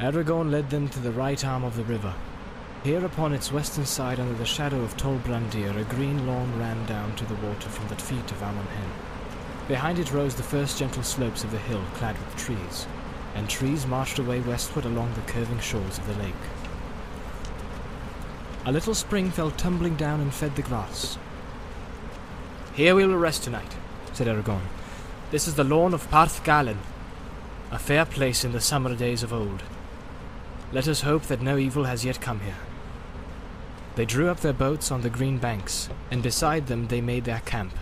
Aragorn 0.00 0.50
led 0.50 0.68
them 0.68 0.90
to 0.90 0.98
the 1.00 1.10
right 1.10 1.42
arm 1.42 1.64
of 1.64 1.74
the 1.74 1.84
river. 1.84 2.12
Here 2.84 3.02
upon 3.04 3.32
its 3.32 3.50
western 3.50 3.86
side, 3.86 4.20
under 4.20 4.34
the 4.34 4.44
shadow 4.44 4.82
of 4.82 4.94
Tol 4.96 5.18
Brandir, 5.18 5.74
a 5.74 5.84
green 5.84 6.26
lawn 6.26 6.58
ran 6.58 6.84
down 6.84 7.16
to 7.16 7.24
the 7.24 7.34
water 7.36 7.70
from 7.70 7.88
the 7.88 7.96
feet 7.96 8.30
of 8.30 8.42
Amon 8.42 8.66
Hen. 8.66 8.90
Behind 9.68 9.98
it 9.98 10.12
rose 10.12 10.34
the 10.34 10.42
first 10.42 10.78
gentle 10.78 11.02
slopes 11.02 11.44
of 11.44 11.50
the 11.50 11.58
hill, 11.58 11.82
clad 11.94 12.16
with 12.18 12.36
trees, 12.36 12.86
and 13.34 13.48
trees 13.48 13.86
marched 13.86 14.18
away 14.18 14.40
westward 14.40 14.84
along 14.84 15.14
the 15.14 15.32
curving 15.32 15.60
shores 15.60 15.96
of 15.96 16.06
the 16.06 16.22
lake. 16.22 16.34
A 18.66 18.72
little 18.72 18.94
spring 18.94 19.30
fell 19.30 19.50
tumbling 19.50 19.96
down 19.96 20.20
and 20.20 20.32
fed 20.32 20.56
the 20.56 20.62
grass. 20.62 21.16
Here 22.74 22.94
we 22.94 23.06
will 23.06 23.16
rest 23.16 23.44
tonight, 23.44 23.74
said 24.12 24.26
Aragorn. 24.26 24.66
This 25.30 25.48
is 25.48 25.54
the 25.54 25.64
lawn 25.64 25.94
of 25.94 26.10
Parth 26.10 26.44
Galen, 26.44 26.78
a 27.70 27.78
fair 27.78 28.04
place 28.04 28.44
in 28.44 28.52
the 28.52 28.60
summer 28.60 28.94
days 28.94 29.22
of 29.22 29.32
old. 29.32 29.62
Let 30.72 30.88
us 30.88 31.02
hope 31.02 31.22
that 31.24 31.40
no 31.40 31.58
evil 31.58 31.84
has 31.84 32.04
yet 32.04 32.20
come 32.20 32.40
here. 32.40 32.56
They 33.94 34.04
drew 34.04 34.28
up 34.28 34.40
their 34.40 34.52
boats 34.52 34.90
on 34.90 35.02
the 35.02 35.10
green 35.10 35.38
banks, 35.38 35.88
and 36.10 36.22
beside 36.22 36.66
them 36.66 36.88
they 36.88 37.00
made 37.00 37.24
their 37.24 37.40
camp. 37.40 37.72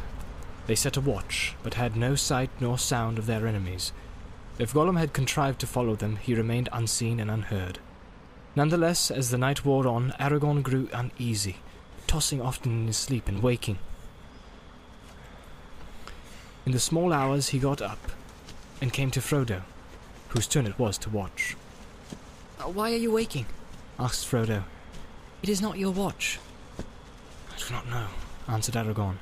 They 0.67 0.75
set 0.75 0.97
a 0.97 1.01
watch, 1.01 1.57
but 1.63 1.75
had 1.75 1.97
no 1.97 2.15
sight 2.15 2.51
nor 2.61 2.79
sound 2.79 3.19
of 3.19 3.27
their 3.27 3.47
enemies. 3.47 3.93
If 4.59 4.73
Gollum 4.73 4.99
had 4.99 5.13
contrived 5.13 5.61
to 5.61 5.67
follow 5.67 5.97
them, 5.97 6.17
he 6.17 6.35
remained 6.35 6.69
unseen 6.73 7.21
and 7.21 7.31
unheard. 7.31 7.79
Nonetheless, 8.55 9.11
as 9.11 9.31
the 9.31 9.39
night 9.39 9.65
wore 9.65 9.89
on, 9.89 10.13
Aragorn 10.21 10.63
grew 10.63 10.89
uneasy, 10.93 11.57
tossing 12.07 12.41
often 12.41 12.73
in 12.73 12.87
his 12.87 12.97
sleep 12.97 13.29
and 13.29 13.43
waking. 13.43 13.79
In 16.67 16.73
the 16.73 16.79
small 16.79 17.13
hours 17.13 17.49
he 17.49 17.59
got 17.59 17.83
up 17.83 18.13
and 18.81 18.93
came 18.93 19.11
to 19.11 19.21
Frodo, 19.21 19.63
whose 20.29 20.47
turn 20.47 20.67
it 20.67 20.79
was 20.79 20.97
to 20.99 21.11
watch. 21.11 21.57
Uh, 22.65 22.69
Why 22.71 22.93
are 22.93 22.97
you 22.97 23.13
waking? 23.13 23.47
Asked 23.99 24.27
Frodo. 24.31 24.65
It 25.43 25.49
is 25.49 25.61
not 25.61 25.79
your 25.79 25.91
watch. 25.91 26.39
I 26.79 27.59
do 27.59 27.73
not 27.73 27.89
know, 27.89 28.07
answered 28.49 28.75
Aragorn, 28.75 29.17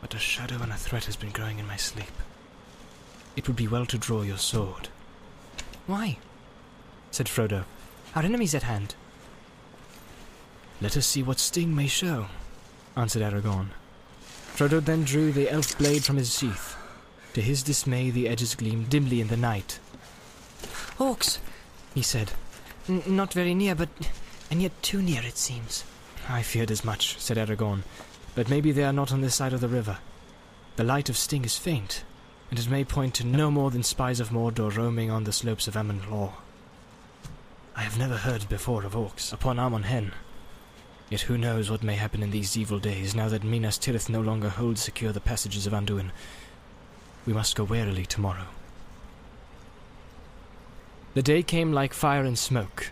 but 0.00 0.14
a 0.14 0.18
shadow 0.18 0.60
and 0.62 0.72
a 0.72 0.76
threat 0.76 1.04
has 1.04 1.16
been 1.16 1.30
growing 1.30 1.58
in 1.58 1.66
my 1.66 1.76
sleep. 1.76 2.10
It 3.36 3.46
would 3.46 3.56
be 3.56 3.68
well 3.68 3.86
to 3.86 3.98
draw 3.98 4.22
your 4.22 4.38
sword, 4.38 4.88
Why? 5.86 6.18
said 7.10 7.26
Frodo. 7.26 7.64
Our 8.14 8.22
enemies 8.22 8.54
at 8.54 8.62
hand. 8.64 8.94
Let 10.80 10.96
us 10.96 11.06
see 11.06 11.22
what 11.22 11.38
sting 11.38 11.74
may 11.74 11.86
show, 11.86 12.26
answered 12.96 13.22
Aragorn. 13.22 13.68
Frodo 14.54 14.84
then 14.84 15.04
drew 15.04 15.32
the 15.32 15.50
elf 15.50 15.76
blade 15.78 16.04
from 16.04 16.16
his 16.16 16.36
sheath. 16.38 16.76
To 17.34 17.40
his 17.40 17.62
dismay, 17.62 18.10
the 18.10 18.28
edges 18.28 18.54
gleamed 18.54 18.90
dimly 18.90 19.20
in 19.20 19.28
the 19.28 19.36
night. 19.36 19.78
Orcs, 20.98 21.38
He 21.94 22.02
said, 22.02 22.32
N- 22.88 23.02
not 23.06 23.32
very 23.32 23.54
near, 23.54 23.74
but. 23.74 23.88
and 24.50 24.60
yet 24.60 24.72
too 24.82 25.02
near, 25.02 25.22
it 25.22 25.36
seems. 25.36 25.84
I 26.28 26.42
feared 26.42 26.70
as 26.70 26.84
much, 26.84 27.18
said 27.18 27.36
Aragorn, 27.36 27.82
but 28.34 28.48
maybe 28.48 28.72
they 28.72 28.84
are 28.84 28.92
not 28.92 29.12
on 29.12 29.20
this 29.20 29.34
side 29.34 29.52
of 29.52 29.60
the 29.60 29.68
river. 29.68 29.98
The 30.76 30.84
light 30.84 31.08
of 31.08 31.16
Sting 31.16 31.44
is 31.44 31.58
faint, 31.58 32.04
and 32.50 32.58
it 32.58 32.68
may 32.70 32.84
point 32.84 33.14
to 33.14 33.26
no 33.26 33.50
more 33.50 33.70
than 33.70 33.82
spies 33.82 34.20
of 34.20 34.30
Mordor 34.30 34.74
roaming 34.74 35.10
on 35.10 35.24
the 35.24 35.32
slopes 35.32 35.68
of 35.68 35.76
Amon 35.76 36.00
Lhaw. 36.10 36.32
I 37.74 37.82
have 37.82 37.98
never 37.98 38.16
heard 38.18 38.48
before 38.48 38.84
of 38.84 38.94
orcs 38.94 39.32
upon 39.32 39.58
Amon 39.58 39.84
Hen. 39.84 40.12
Yet 41.08 41.22
who 41.22 41.36
knows 41.36 41.70
what 41.70 41.82
may 41.82 41.96
happen 41.96 42.22
in 42.22 42.30
these 42.30 42.56
evil 42.56 42.78
days 42.78 43.14
now 43.14 43.28
that 43.28 43.44
Minas 43.44 43.78
Tirith 43.78 44.08
no 44.08 44.20
longer 44.20 44.48
holds 44.48 44.82
secure 44.82 45.12
the 45.12 45.20
passages 45.20 45.66
of 45.66 45.72
Anduin. 45.72 46.10
We 47.26 47.32
must 47.32 47.56
go 47.56 47.64
warily 47.64 48.06
tomorrow. 48.06 48.46
The 51.14 51.22
day 51.22 51.42
came 51.42 51.74
like 51.74 51.92
fire 51.92 52.24
and 52.24 52.38
smoke. 52.38 52.90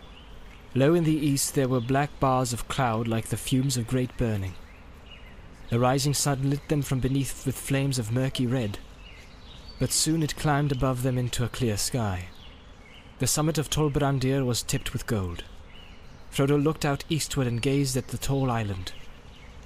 Low 0.75 0.93
in 0.93 1.05
the 1.05 1.15
east 1.15 1.55
there 1.55 1.67
were 1.67 1.81
black 1.81 2.19
bars 2.19 2.53
of 2.53 2.67
cloud 2.67 3.07
like 3.07 3.27
the 3.29 3.37
fumes 3.37 3.77
of 3.77 3.87
great 3.87 4.15
burning. 4.15 4.53
The 5.69 5.79
rising 5.79 6.13
sun 6.13 6.47
lit 6.47 6.67
them 6.69 6.83
from 6.83 6.99
beneath 6.99 7.47
with 7.47 7.57
flames 7.57 7.97
of 7.97 8.11
murky 8.11 8.45
red, 8.45 8.77
but 9.79 9.91
soon 9.91 10.21
it 10.21 10.35
climbed 10.35 10.71
above 10.71 11.01
them 11.01 11.17
into 11.17 11.43
a 11.43 11.49
clear 11.49 11.77
sky. 11.77 12.25
The 13.17 13.25
summit 13.25 13.57
of 13.57 13.71
Tol 13.71 13.89
Brandir 13.89 14.45
was 14.45 14.61
tipped 14.61 14.93
with 14.93 15.07
gold. 15.07 15.43
Frodo 16.31 16.61
looked 16.61 16.85
out 16.85 17.03
eastward 17.09 17.47
and 17.47 17.59
gazed 17.59 17.97
at 17.97 18.09
the 18.09 18.19
tall 18.19 18.51
island. 18.51 18.93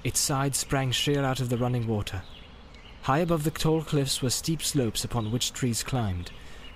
Its 0.02 0.18
sides 0.18 0.56
sprang 0.56 0.92
sheer 0.92 1.22
out 1.22 1.40
of 1.40 1.50
the 1.50 1.58
running 1.58 1.86
water. 1.86 2.22
High 3.02 3.18
above 3.18 3.44
the 3.44 3.50
tall 3.50 3.82
cliffs 3.82 4.22
were 4.22 4.30
steep 4.30 4.62
slopes 4.62 5.04
upon 5.04 5.30
which 5.30 5.52
trees 5.52 5.82
climbed, 5.82 6.30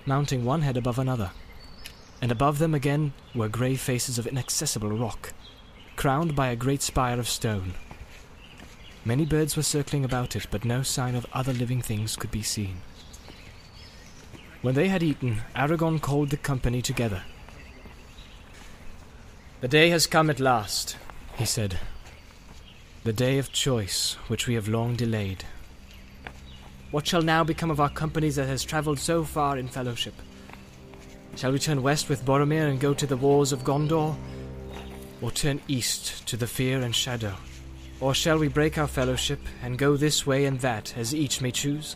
mounting 0.05 0.45
one 0.45 0.61
head 0.61 0.77
above 0.77 0.99
another 0.99 1.31
and 2.21 2.31
above 2.31 2.59
them 2.59 2.75
again 2.75 3.13
were 3.33 3.49
grey 3.49 3.75
faces 3.75 4.19
of 4.19 4.27
inaccessible 4.27 4.91
rock, 4.91 5.33
crowned 5.95 6.35
by 6.35 6.49
a 6.49 6.55
great 6.55 6.81
spire 6.81 7.19
of 7.19 7.27
stone. 7.27 7.73
Many 9.03 9.25
birds 9.25 9.57
were 9.57 9.63
circling 9.63 10.05
about 10.05 10.35
it, 10.35 10.45
but 10.51 10.63
no 10.63 10.83
sign 10.83 11.15
of 11.15 11.25
other 11.33 11.53
living 11.53 11.81
things 11.81 12.15
could 12.15 12.29
be 12.29 12.43
seen. 12.43 12.81
When 14.61 14.75
they 14.75 14.89
had 14.89 15.01
eaten, 15.01 15.41
Aragorn 15.55 15.99
called 15.99 16.29
the 16.29 16.37
company 16.37 16.83
together. 16.83 17.23
The 19.61 19.67
day 19.67 19.89
has 19.89 20.05
come 20.05 20.29
at 20.29 20.39
last, 20.39 20.97
he 21.35 21.45
said. 21.45 21.79
The 23.03 23.13
day 23.13 23.39
of 23.39 23.51
choice, 23.51 24.13
which 24.27 24.45
we 24.45 24.53
have 24.53 24.67
long 24.67 24.95
delayed. 24.95 25.45
What 26.91 27.07
shall 27.07 27.23
now 27.23 27.43
become 27.43 27.71
of 27.71 27.79
our 27.79 27.89
company 27.89 28.29
that 28.29 28.47
has 28.47 28.63
travelled 28.63 28.99
so 28.99 29.23
far 29.23 29.57
in 29.57 29.67
fellowship? 29.67 30.13
Shall 31.35 31.53
we 31.53 31.59
turn 31.59 31.81
west 31.81 32.09
with 32.09 32.25
Boromir 32.25 32.69
and 32.69 32.79
go 32.79 32.93
to 32.93 33.07
the 33.07 33.17
wars 33.17 33.51
of 33.51 33.63
Gondor? 33.63 34.15
Or 35.21 35.31
turn 35.31 35.61
east 35.67 36.27
to 36.27 36.37
the 36.37 36.47
fear 36.47 36.81
and 36.81 36.95
shadow? 36.95 37.35
Or 37.99 38.13
shall 38.13 38.37
we 38.37 38.47
break 38.47 38.77
our 38.77 38.87
fellowship 38.87 39.39
and 39.63 39.77
go 39.77 39.95
this 39.95 40.25
way 40.27 40.45
and 40.45 40.59
that, 40.59 40.93
as 40.97 41.15
each 41.15 41.41
may 41.41 41.51
choose? 41.51 41.95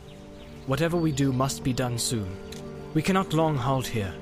Whatever 0.67 0.97
we 0.97 1.11
do 1.11 1.33
must 1.33 1.63
be 1.63 1.73
done 1.73 1.97
soon. 1.97 2.35
We 2.93 3.01
cannot 3.01 3.33
long 3.33 3.57
halt 3.57 3.87
here. 3.87 4.13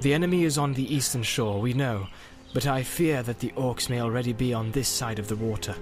The 0.00 0.14
enemy 0.14 0.44
is 0.44 0.58
on 0.58 0.72
the 0.74 0.94
eastern 0.94 1.22
shore, 1.22 1.60
we 1.60 1.72
know, 1.72 2.06
but 2.52 2.66
I 2.66 2.82
fear 2.82 3.22
that 3.22 3.40
the 3.40 3.52
orcs 3.56 3.90
may 3.90 4.00
already 4.00 4.32
be 4.32 4.54
on 4.54 4.70
this 4.70 4.88
side 4.88 5.18
of 5.18 5.28
the 5.28 5.36
water. 5.36 5.74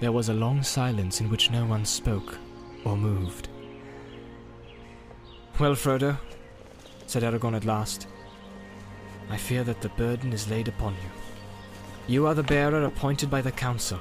There 0.00 0.12
was 0.12 0.28
a 0.28 0.34
long 0.34 0.62
silence 0.62 1.20
in 1.20 1.30
which 1.30 1.50
no 1.50 1.64
one 1.64 1.84
spoke 1.84 2.38
or 2.84 2.96
moved. 2.96 3.48
Well, 5.58 5.74
Frodo, 5.74 6.16
said 7.08 7.24
Aragorn 7.24 7.56
at 7.56 7.64
last, 7.64 8.06
I 9.28 9.36
fear 9.36 9.64
that 9.64 9.80
the 9.80 9.88
burden 9.88 10.32
is 10.32 10.48
laid 10.48 10.68
upon 10.68 10.94
you. 10.94 11.10
You 12.06 12.28
are 12.28 12.34
the 12.34 12.44
bearer 12.44 12.84
appointed 12.84 13.28
by 13.28 13.42
the 13.42 13.50
Council. 13.50 13.98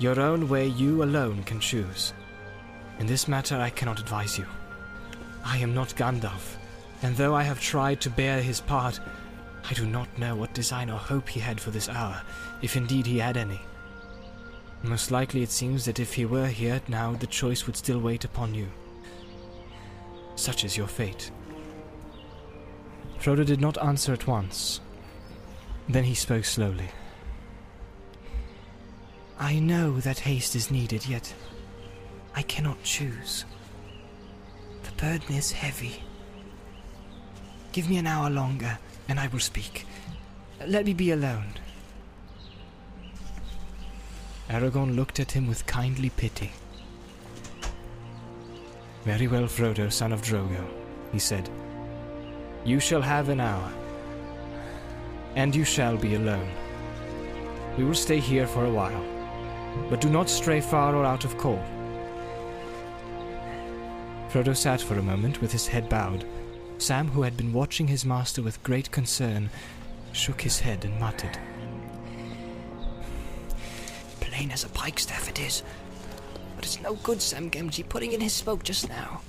Your 0.00 0.18
own 0.18 0.48
way 0.48 0.66
you 0.66 1.04
alone 1.04 1.44
can 1.44 1.60
choose. 1.60 2.12
In 2.98 3.06
this 3.06 3.28
matter 3.28 3.54
I 3.54 3.70
cannot 3.70 4.00
advise 4.00 4.36
you. 4.36 4.46
I 5.44 5.58
am 5.58 5.74
not 5.74 5.94
Gandalf, 5.94 6.56
and 7.02 7.16
though 7.16 7.36
I 7.36 7.44
have 7.44 7.60
tried 7.60 8.00
to 8.00 8.10
bear 8.10 8.42
his 8.42 8.60
part, 8.60 8.98
I 9.70 9.74
do 9.74 9.86
not 9.86 10.18
know 10.18 10.34
what 10.34 10.54
design 10.54 10.90
or 10.90 10.98
hope 10.98 11.28
he 11.28 11.38
had 11.38 11.60
for 11.60 11.70
this 11.70 11.88
hour, 11.88 12.20
if 12.62 12.76
indeed 12.76 13.06
he 13.06 13.18
had 13.18 13.36
any. 13.36 13.60
Most 14.82 15.12
likely 15.12 15.44
it 15.44 15.52
seems 15.52 15.84
that 15.84 16.00
if 16.00 16.14
he 16.14 16.24
were 16.24 16.48
here 16.48 16.80
now, 16.88 17.12
the 17.12 17.28
choice 17.28 17.64
would 17.66 17.76
still 17.76 18.00
wait 18.00 18.24
upon 18.24 18.54
you. 18.54 18.66
Such 20.38 20.64
is 20.64 20.76
your 20.76 20.86
fate. 20.86 21.32
Frodo 23.18 23.44
did 23.44 23.60
not 23.60 23.76
answer 23.82 24.12
at 24.12 24.28
once. 24.28 24.80
Then 25.88 26.04
he 26.04 26.14
spoke 26.14 26.44
slowly. 26.44 26.90
I 29.36 29.58
know 29.58 29.98
that 29.98 30.20
haste 30.20 30.54
is 30.54 30.70
needed, 30.70 31.08
yet 31.08 31.34
I 32.36 32.42
cannot 32.42 32.84
choose. 32.84 33.46
The 34.84 34.92
burden 34.92 35.34
is 35.34 35.50
heavy. 35.50 36.04
Give 37.72 37.90
me 37.90 37.96
an 37.96 38.06
hour 38.06 38.30
longer, 38.30 38.78
and 39.08 39.18
I 39.18 39.26
will 39.26 39.40
speak. 39.40 39.86
Let 40.64 40.86
me 40.86 40.94
be 40.94 41.10
alone. 41.10 41.54
Aragorn 44.48 44.94
looked 44.94 45.18
at 45.18 45.32
him 45.32 45.48
with 45.48 45.66
kindly 45.66 46.10
pity. 46.10 46.52
Very 49.08 49.26
well, 49.26 49.44
Frodo, 49.44 49.90
son 49.90 50.12
of 50.12 50.20
Drogo, 50.20 50.62
he 51.12 51.18
said. 51.18 51.48
You 52.62 52.78
shall 52.78 53.00
have 53.00 53.30
an 53.30 53.40
hour. 53.40 53.72
And 55.34 55.56
you 55.56 55.64
shall 55.64 55.96
be 55.96 56.14
alone. 56.16 56.50
We 57.78 57.84
will 57.84 57.94
stay 57.94 58.18
here 58.20 58.46
for 58.46 58.66
a 58.66 58.70
while, 58.70 59.02
but 59.88 60.02
do 60.02 60.10
not 60.10 60.28
stray 60.28 60.60
far 60.60 60.94
or 60.94 61.06
out 61.06 61.24
of 61.24 61.38
call. 61.38 61.58
Frodo 64.28 64.54
sat 64.54 64.82
for 64.82 64.98
a 64.98 65.02
moment 65.02 65.40
with 65.40 65.52
his 65.52 65.66
head 65.66 65.88
bowed. 65.88 66.26
Sam, 66.76 67.08
who 67.08 67.22
had 67.22 67.34
been 67.34 67.54
watching 67.54 67.86
his 67.86 68.04
master 68.04 68.42
with 68.42 68.62
great 68.62 68.90
concern, 68.90 69.48
shook 70.12 70.42
his 70.42 70.60
head 70.60 70.84
and 70.84 71.00
muttered. 71.00 71.38
Plain 74.20 74.50
as 74.50 74.64
a 74.64 74.68
pikestaff 74.68 75.30
it 75.30 75.40
is. 75.40 75.62
But 76.58 76.64
it's 76.64 76.80
no 76.80 76.94
good 76.94 77.22
Sam 77.22 77.48
Gamgee 77.52 77.88
putting 77.88 78.10
in 78.10 78.20
his 78.20 78.32
spoke 78.32 78.64
just 78.64 78.88
now. 78.88 79.20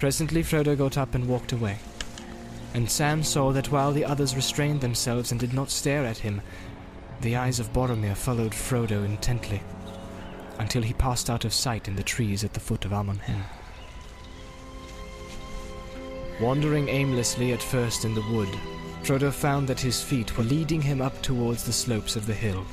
Presently 0.00 0.42
Frodo 0.42 0.76
got 0.76 0.98
up 0.98 1.14
and 1.14 1.28
walked 1.28 1.52
away, 1.52 1.78
and 2.74 2.90
Sam 2.90 3.22
saw 3.22 3.52
that 3.52 3.70
while 3.70 3.92
the 3.92 4.04
others 4.04 4.34
restrained 4.34 4.80
themselves 4.80 5.30
and 5.30 5.38
did 5.38 5.54
not 5.54 5.70
stare 5.70 6.04
at 6.04 6.18
him, 6.18 6.42
the 7.20 7.36
eyes 7.36 7.60
of 7.60 7.72
Boromir 7.72 8.16
followed 8.16 8.50
Frodo 8.50 9.04
intently, 9.04 9.62
until 10.58 10.82
he 10.82 10.94
passed 10.94 11.30
out 11.30 11.44
of 11.44 11.54
sight 11.54 11.86
in 11.86 11.94
the 11.94 12.02
trees 12.02 12.42
at 12.42 12.52
the 12.52 12.58
foot 12.58 12.84
of 12.84 12.92
Amon 12.92 13.18
Hen. 13.18 13.44
Wandering 16.40 16.88
aimlessly 16.88 17.52
at 17.52 17.62
first 17.62 18.04
in 18.04 18.14
the 18.14 18.32
wood, 18.32 18.48
Frodo 19.04 19.32
found 19.32 19.68
that 19.68 19.78
his 19.78 20.02
feet 20.02 20.36
were 20.36 20.42
leading 20.42 20.82
him 20.82 21.00
up 21.00 21.22
towards 21.22 21.62
the 21.62 21.72
slopes 21.72 22.16
of 22.16 22.26
the 22.26 22.34
hill. 22.34 22.66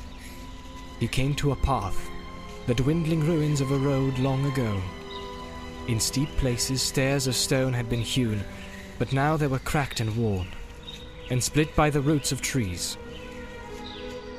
He 0.98 1.06
came 1.06 1.36
to 1.36 1.52
a 1.52 1.56
path, 1.56 2.10
the 2.66 2.74
dwindling 2.74 3.20
ruins 3.26 3.60
of 3.60 3.72
a 3.72 3.78
road 3.78 4.18
long 4.18 4.46
ago. 4.46 4.80
In 5.88 5.98
steep 5.98 6.28
places, 6.36 6.80
stairs 6.80 7.26
of 7.26 7.34
stone 7.34 7.72
had 7.72 7.88
been 7.88 8.00
hewn, 8.00 8.44
but 8.98 9.12
now 9.12 9.36
they 9.36 9.48
were 9.48 9.58
cracked 9.58 9.98
and 9.98 10.16
worn, 10.16 10.46
and 11.28 11.42
split 11.42 11.74
by 11.74 11.90
the 11.90 12.00
roots 12.00 12.30
of 12.30 12.40
trees. 12.40 12.96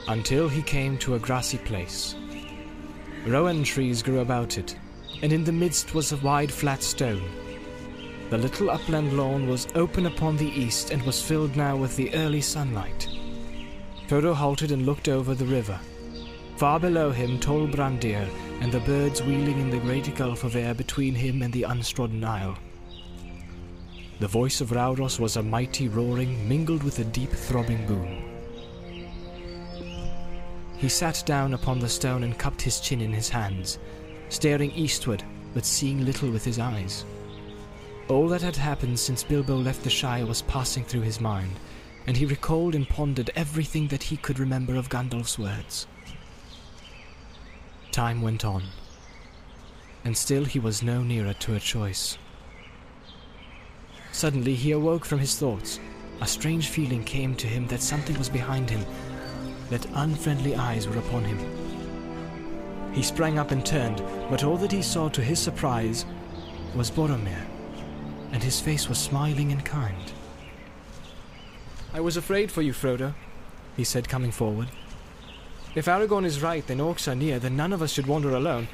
Until 0.08 0.48
he 0.48 0.62
came 0.62 0.98
to 1.00 1.16
a 1.16 1.20
grassy 1.20 1.58
place. 1.58 2.16
Rowan 3.25 3.64
trees 3.64 4.02
grew 4.02 4.20
about 4.20 4.58
it, 4.58 4.78
and 5.22 5.34
in 5.34 5.44
the 5.44 5.52
midst 5.52 5.94
was 5.94 6.12
a 6.12 6.18
wide 6.18 6.52
flat 6.52 6.81
stone. 6.81 7.30
The 8.30 8.38
little 8.38 8.69
upland 8.69 9.18
lawn 9.18 9.48
was 9.48 9.68
open 9.76 10.06
upon 10.06 10.38
the 10.38 10.50
east 10.50 10.92
and 10.92 11.02
was 11.04 11.22
filled 11.22 11.58
now 11.58 11.76
with 11.76 11.96
the 11.98 12.14
early 12.16 12.42
sunlight. 12.42 13.08
Frodo 14.08 14.34
halted 14.34 14.72
and 14.72 14.86
looked 14.86 15.10
over 15.10 15.36
the 15.36 15.46
river. 15.46 15.80
Far 16.58 16.80
below 16.80 17.12
him, 17.12 17.40
Tol 17.40 17.68
Brandir 17.68 18.30
and 18.62 18.72
the 18.72 18.80
birds 18.82 19.22
wheeling 19.24 19.60
in 19.60 19.70
the 19.70 19.80
great 19.80 20.16
gulf 20.16 20.44
of 20.44 20.56
air 20.56 20.74
between 20.74 21.16
him 21.16 21.42
and 21.42 21.52
the 21.52 21.64
untrodden 21.64 22.24
isle. 22.24 22.58
The 24.20 24.28
voice 24.28 24.62
of 24.62 24.70
Rauros 24.72 25.20
was 25.20 25.36
a 25.36 25.44
mighty 25.44 25.88
roaring 25.88 26.48
mingled 26.48 26.84
with 26.84 27.00
a 27.00 27.04
deep 27.06 27.32
throbbing 27.32 27.86
boom. 27.88 28.24
He 30.78 30.90
sat 30.90 31.24
down 31.26 31.54
upon 31.54 31.80
the 31.80 31.90
stone 31.90 32.24
and 32.24 32.38
cupped 32.38 32.62
his 32.62 32.80
chin 32.80 33.02
in 33.02 33.12
his 33.12 33.30
hands, 33.30 33.80
staring 34.30 34.72
eastward 34.72 35.24
but 35.54 35.66
seeing 35.66 36.06
little 36.06 36.30
with 36.30 36.46
his 36.46 36.60
eyes. 36.60 37.04
All 38.10 38.28
that 38.28 38.42
had 38.42 38.56
happened 38.56 39.00
since 39.00 39.24
Bilbo 39.24 39.58
left 39.58 39.84
the 39.84 39.90
Shire 39.90 40.26
was 40.26 40.44
passing 40.44 40.84
through 40.84 41.02
his 41.02 41.20
mind, 41.20 41.54
and 42.06 42.16
he 42.16 42.26
recalled 42.26 42.76
and 42.76 42.88
pondered 42.88 43.32
everything 43.36 43.88
that 43.88 44.04
he 44.04 44.18
could 44.18 44.40
remember 44.40 44.76
of 44.76 44.90
Gandalf's 44.90 45.40
words. 45.40 45.88
Time 47.94 48.24
went 48.24 48.44
on, 48.44 48.63
and 50.04 50.18
still 50.18 50.45
he 50.45 50.57
was 50.57 50.81
no 50.81 51.04
nearer 51.04 51.34
to 51.34 51.54
a 51.54 51.60
choice. 51.60 52.18
Suddenly 54.12 54.56
he 54.56 54.72
awoke 54.72 55.06
from 55.06 55.19
his 55.19 55.38
thoughts. 55.38 55.80
A 56.19 56.25
strange 56.25 56.69
feeling 56.69 57.04
came 57.04 57.36
to 57.36 57.45
him 57.45 57.68
that 57.68 57.84
something 57.84 58.18
was 58.18 58.30
behind 58.30 58.68
him, 58.68 58.84
that 59.69 59.86
unfriendly 59.94 60.56
eyes 60.56 60.88
were 60.88 60.98
upon 60.98 61.24
him. 61.24 61.38
He 62.94 63.04
sprang 63.04 63.38
up 63.38 63.51
and 63.51 63.63
turned, 63.63 64.01
but 64.28 64.44
all 64.44 64.57
that 64.57 64.72
he 64.72 64.81
saw 64.81 65.07
to 65.10 65.22
his 65.22 65.38
surprise 65.38 66.04
was 66.75 66.90
Boromir 66.90 67.45
and 68.31 68.42
his 68.42 68.60
face 68.60 68.90
was 68.90 68.98
smiling 68.98 69.51
and 69.51 69.63
kind. 69.63 70.12
I 71.94 72.00
was 72.00 72.18
afraid 72.18 72.51
for 72.51 72.63
you, 72.63 72.74
Frodo, 72.74 73.13
he 73.78 73.84
said, 73.84 74.10
coming 74.10 74.31
forward. 74.31 74.69
If 75.75 75.86
Aragorn 75.86 76.25
is 76.25 76.42
right, 76.42 76.66
then 76.66 76.78
orcs 76.78 77.12
are 77.12 77.16
near, 77.16 77.40
then 77.40 77.58
none 77.58 77.74
of 77.74 77.81
us 77.81 77.92
should 77.92 78.06
wander 78.06 78.36
alone, 78.36 78.68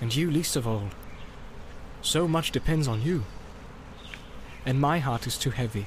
and 0.00 0.14
you 0.14 0.30
least 0.30 0.56
of 0.56 0.66
all. 0.66 0.88
So 2.00 2.26
much 2.26 2.50
depends 2.50 2.88
on 2.88 3.02
you. 3.02 3.24
And 4.64 4.80
my 4.80 4.98
heart 5.00 5.26
is 5.26 5.36
too 5.36 5.50
heavy. 5.50 5.86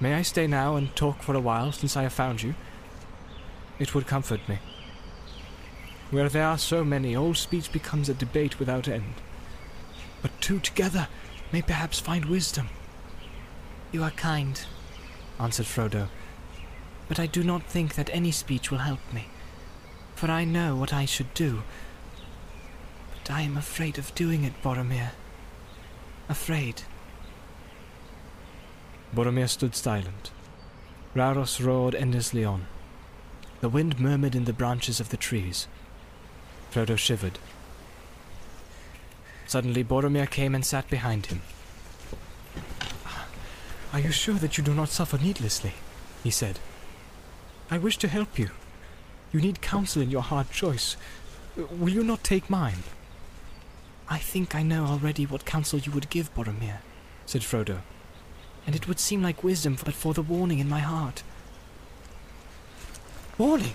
May 0.00 0.14
I 0.14 0.22
stay 0.22 0.46
now 0.46 0.76
and 0.76 0.94
talk 0.96 1.22
for 1.22 1.34
a 1.34 1.40
while, 1.40 1.70
since 1.70 1.96
I 1.96 2.02
have 2.02 2.12
found 2.12 2.42
you? 2.42 2.54
It 3.78 3.94
would 3.94 4.06
comfort 4.08 4.40
me. 4.48 4.58
Where 6.10 6.28
there 6.28 6.46
are 6.46 6.58
so 6.58 6.82
many, 6.82 7.14
all 7.14 7.34
speech 7.34 7.70
becomes 7.70 8.08
a 8.08 8.14
debate 8.14 8.58
without 8.58 8.88
end. 8.88 9.14
But 10.20 10.40
two 10.40 10.58
together 10.58 11.06
may 11.52 11.62
perhaps 11.62 12.00
find 12.00 12.24
wisdom. 12.24 12.70
You 13.92 14.02
are 14.02 14.10
kind, 14.10 14.60
answered 15.38 15.66
Frodo, 15.66 16.08
but 17.08 17.18
I 17.18 17.26
do 17.26 17.42
not 17.42 17.62
think 17.62 17.94
that 17.94 18.10
any 18.12 18.30
speech 18.30 18.70
will 18.70 18.78
help 18.78 19.00
me, 19.12 19.26
for 20.14 20.30
I 20.30 20.44
know 20.44 20.76
what 20.76 20.92
I 20.92 21.06
should 21.06 21.32
do. 21.32 21.62
But 23.18 23.30
I 23.30 23.40
am 23.42 23.56
afraid 23.56 23.98
of 23.98 24.14
doing 24.14 24.44
it, 24.44 24.62
Boromir. 24.62 25.10
Afraid. 26.28 26.82
Boromir 29.14 29.48
stood 29.48 29.74
silent. 29.74 30.30
Rauros 31.14 31.64
roared 31.64 31.94
endlessly 31.94 32.44
on. 32.44 32.66
The 33.60 33.70
wind 33.70 33.98
murmured 33.98 34.34
in 34.34 34.44
the 34.44 34.52
branches 34.52 35.00
of 35.00 35.08
the 35.08 35.16
trees. 35.16 35.66
Frodo 36.70 36.98
shivered. 36.98 37.38
Suddenly 39.46 39.82
Boromir 39.82 40.30
came 40.30 40.54
and 40.54 40.64
sat 40.64 40.88
behind 40.90 41.26
him. 41.26 41.40
Ah, 43.06 43.26
are 43.94 44.00
you 44.00 44.12
sure 44.12 44.34
that 44.34 44.58
you 44.58 44.64
do 44.64 44.74
not 44.74 44.90
suffer 44.90 45.16
needlessly? 45.16 45.72
he 46.22 46.30
said. 46.30 46.58
I 47.70 47.78
wish 47.78 47.98
to 47.98 48.08
help 48.08 48.38
you. 48.38 48.50
You 49.32 49.40
need 49.40 49.60
counsel 49.60 50.02
in 50.02 50.10
your 50.10 50.22
hard 50.22 50.50
choice. 50.50 50.96
Will 51.56 51.90
you 51.90 52.02
not 52.02 52.24
take 52.24 52.48
mine? 52.48 52.82
I 54.08 54.18
think 54.18 54.54
I 54.54 54.62
know 54.62 54.86
already 54.86 55.26
what 55.26 55.44
counsel 55.44 55.78
you 55.78 55.92
would 55.92 56.08
give, 56.08 56.34
Boromir, 56.34 56.78
said 57.26 57.42
Frodo, 57.42 57.80
and 58.66 58.74
it 58.74 58.88
would 58.88 58.98
seem 58.98 59.22
like 59.22 59.44
wisdom 59.44 59.76
but 59.84 59.94
for 59.94 60.14
the 60.14 60.22
warning 60.22 60.60
in 60.60 60.68
my 60.68 60.80
heart. 60.80 61.22
Warning? 63.36 63.74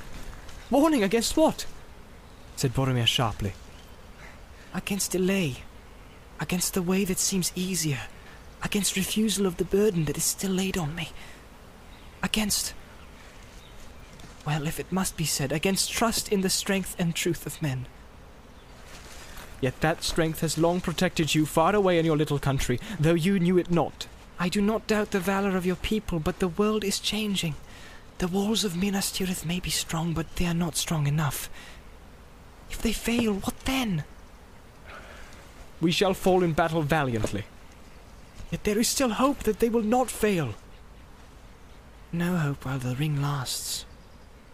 Warning 0.72 1.04
against 1.04 1.38
what? 1.38 1.68
said 2.56 2.74
Boromir 2.74 3.06
sharply 3.06 3.54
against 4.74 5.12
delay, 5.12 5.58
against 6.40 6.74
the 6.74 6.82
way 6.82 7.06
that 7.06 7.20
seems 7.20 7.52
easier, 7.56 8.02
against 8.64 8.96
refusal 8.96 9.46
of 9.46 9.58
the 9.58 9.66
burden 9.66 10.06
that 10.06 10.18
is 10.18 10.24
still 10.24 10.52
laid 10.52 10.78
on 10.78 10.96
me, 10.96 11.12
against, 12.24 12.74
well, 14.46 14.68
if 14.68 14.80
it 14.80 14.92
must 14.92 15.18
be 15.18 15.26
said, 15.26 15.52
against 15.52 15.92
trust 15.92 16.32
in 16.32 16.42
the 16.42 16.50
strength 16.50 16.96
and 17.00 17.16
truth 17.16 17.46
of 17.46 17.62
men. 17.62 17.86
Yet 19.62 19.80
that 19.82 20.04
strength 20.04 20.42
has 20.42 20.58
long 20.58 20.82
protected 20.82 21.34
you 21.34 21.46
far 21.46 21.74
away 21.74 21.98
in 21.98 22.06
your 22.06 22.18
little 22.18 22.40
country, 22.40 22.80
though 23.00 23.14
you 23.14 23.40
knew 23.40 23.58
it 23.58 23.72
not. 23.72 24.08
I 24.40 24.50
do 24.50 24.62
not 24.62 24.88
doubt 24.88 25.12
the 25.12 25.20
valor 25.20 25.56
of 25.56 25.66
your 25.66 25.78
people, 25.78 26.20
but 26.20 26.40
the 26.40 26.50
world 26.50 26.84
is 26.84 27.00
changing. 27.00 27.56
The 28.18 28.28
walls 28.28 28.64
of 28.64 28.76
Minas 28.76 29.12
Tirith 29.12 29.46
may 29.46 29.60
be 29.60 29.70
strong, 29.70 30.14
but 30.14 30.36
they 30.36 30.46
are 30.46 30.54
not 30.54 30.76
strong 30.76 31.08
enough. 31.08 31.50
If 32.70 32.82
they 32.82 32.94
fail, 32.94 33.36
what 33.36 33.60
then? 33.62 34.04
we 35.84 35.92
shall 35.92 36.14
fall 36.14 36.44
in 36.44 36.54
battle 36.54 36.82
valiantly. 36.82 37.44
Yet 38.50 38.64
there 38.64 38.80
is 38.80 38.88
still 38.88 39.10
hope 39.10 39.40
that 39.44 39.60
they 39.60 39.70
will 39.70 39.84
not 39.84 40.10
fail. 40.10 40.56
No 42.12 42.38
hope 42.38 42.66
while 42.66 42.80
the 42.80 42.96
ring 42.96 43.22
lasts, 43.22 43.86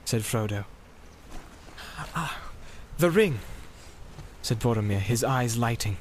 said 0.09 0.23
Frodo. 0.23 0.65
Ah, 2.15 2.39
the 2.97 3.11
ring, 3.11 3.41
said 4.41 4.59
Boromir, 4.59 4.97
his 4.97 5.23
eyes 5.23 5.55
lighting. 5.55 5.97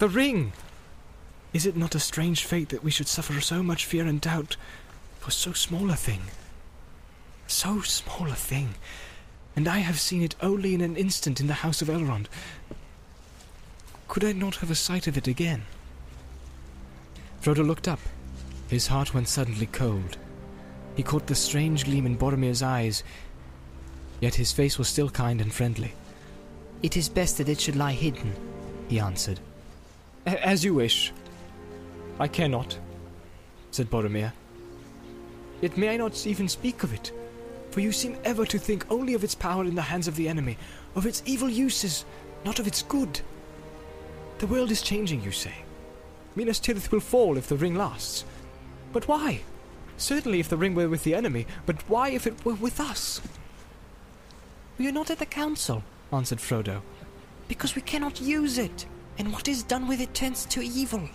The 0.00 0.08
ring! 0.10 0.52
Is 1.54 1.64
it 1.64 1.78
not 1.78 1.94
a 1.94 1.98
strange 1.98 2.44
fate 2.44 2.68
that 2.68 2.84
we 2.84 2.90
should 2.90 3.08
suffer 3.08 3.40
so 3.40 3.62
much 3.62 3.86
fear 3.86 4.04
and 4.04 4.20
doubt 4.20 4.58
for 5.18 5.30
so 5.30 5.54
small 5.54 5.90
a 5.90 5.96
thing? 5.96 6.24
So 7.46 7.80
small 7.80 8.26
a 8.28 8.34
thing, 8.34 8.74
and 9.56 9.66
I 9.66 9.78
have 9.78 9.98
seen 9.98 10.22
it 10.22 10.34
only 10.42 10.74
in 10.74 10.82
an 10.82 10.94
instant 10.94 11.40
in 11.40 11.46
the 11.46 11.64
house 11.64 11.80
of 11.80 11.88
Elrond, 11.88 12.26
could 14.08 14.26
I 14.26 14.32
not 14.32 14.56
have 14.56 14.70
a 14.70 14.74
sight 14.74 15.06
of 15.06 15.16
it 15.16 15.26
again? 15.26 15.62
Frodo 17.40 17.66
looked 17.66 17.88
up. 17.88 18.00
His 18.68 18.88
heart 18.88 19.14
went 19.14 19.28
suddenly 19.28 19.64
cold. 19.64 20.18
He 20.96 21.02
caught 21.02 21.26
the 21.26 21.34
strange 21.34 21.84
gleam 21.84 22.06
in 22.06 22.16
Boromir's 22.16 22.62
eyes, 22.62 23.02
yet 24.20 24.34
his 24.34 24.52
face 24.52 24.78
was 24.78 24.88
still 24.88 25.08
kind 25.10 25.40
and 25.40 25.52
friendly. 25.52 25.92
It 26.82 26.96
is 26.96 27.08
best 27.08 27.38
that 27.38 27.48
it 27.48 27.60
should 27.60 27.76
lie 27.76 27.92
hidden, 27.92 28.34
he 28.88 29.00
answered. 29.00 29.40
As 30.26 30.64
you 30.64 30.74
wish. 30.74 31.12
I 32.20 32.28
care 32.28 32.48
not, 32.48 32.78
said 33.70 33.90
Boromir. 33.90 34.32
Yet 35.60 35.76
may 35.76 35.90
I 35.90 35.96
not 35.96 36.26
even 36.26 36.48
speak 36.48 36.82
of 36.82 36.92
it, 36.92 37.12
for 37.70 37.80
you 37.80 37.90
seem 37.92 38.18
ever 38.24 38.44
to 38.46 38.58
think 38.58 38.84
only 38.90 39.14
of 39.14 39.24
its 39.24 39.34
power 39.34 39.64
in 39.64 39.74
the 39.74 39.82
hands 39.82 40.08
of 40.08 40.16
the 40.16 40.28
enemy, 40.28 40.58
of 40.94 41.06
its 41.06 41.22
evil 41.24 41.48
uses, 41.48 42.04
not 42.44 42.58
of 42.58 42.66
its 42.66 42.82
good. 42.82 43.20
The 44.38 44.46
world 44.46 44.70
is 44.70 44.82
changing, 44.82 45.22
you 45.22 45.30
say. 45.30 45.54
Minas 46.34 46.60
Tirith 46.60 46.90
will 46.90 47.00
fall 47.00 47.36
if 47.36 47.48
the 47.48 47.56
ring 47.56 47.76
lasts. 47.76 48.24
But 48.92 49.06
why? 49.08 49.42
Certainly 50.02 50.40
if 50.40 50.48
the 50.48 50.56
ring 50.56 50.74
were 50.74 50.88
with 50.88 51.04
the 51.04 51.14
enemy, 51.14 51.46
but 51.64 51.88
why 51.88 52.08
if 52.08 52.26
it 52.26 52.44
were 52.44 52.54
with 52.54 52.80
us? 52.80 53.20
We 54.76 54.88
are 54.88 54.92
not 54.92 55.10
at 55.10 55.20
the 55.20 55.26
council, 55.26 55.84
answered 56.12 56.40
Frodo. 56.40 56.82
Because 57.46 57.76
we 57.76 57.82
cannot 57.82 58.20
use 58.20 58.58
it. 58.58 58.86
and 59.18 59.32
what 59.32 59.46
is 59.46 59.62
done 59.62 59.86
with 59.86 60.00
it 60.00 60.14
turns 60.14 60.44
to 60.46 60.60
evil. 60.60 61.08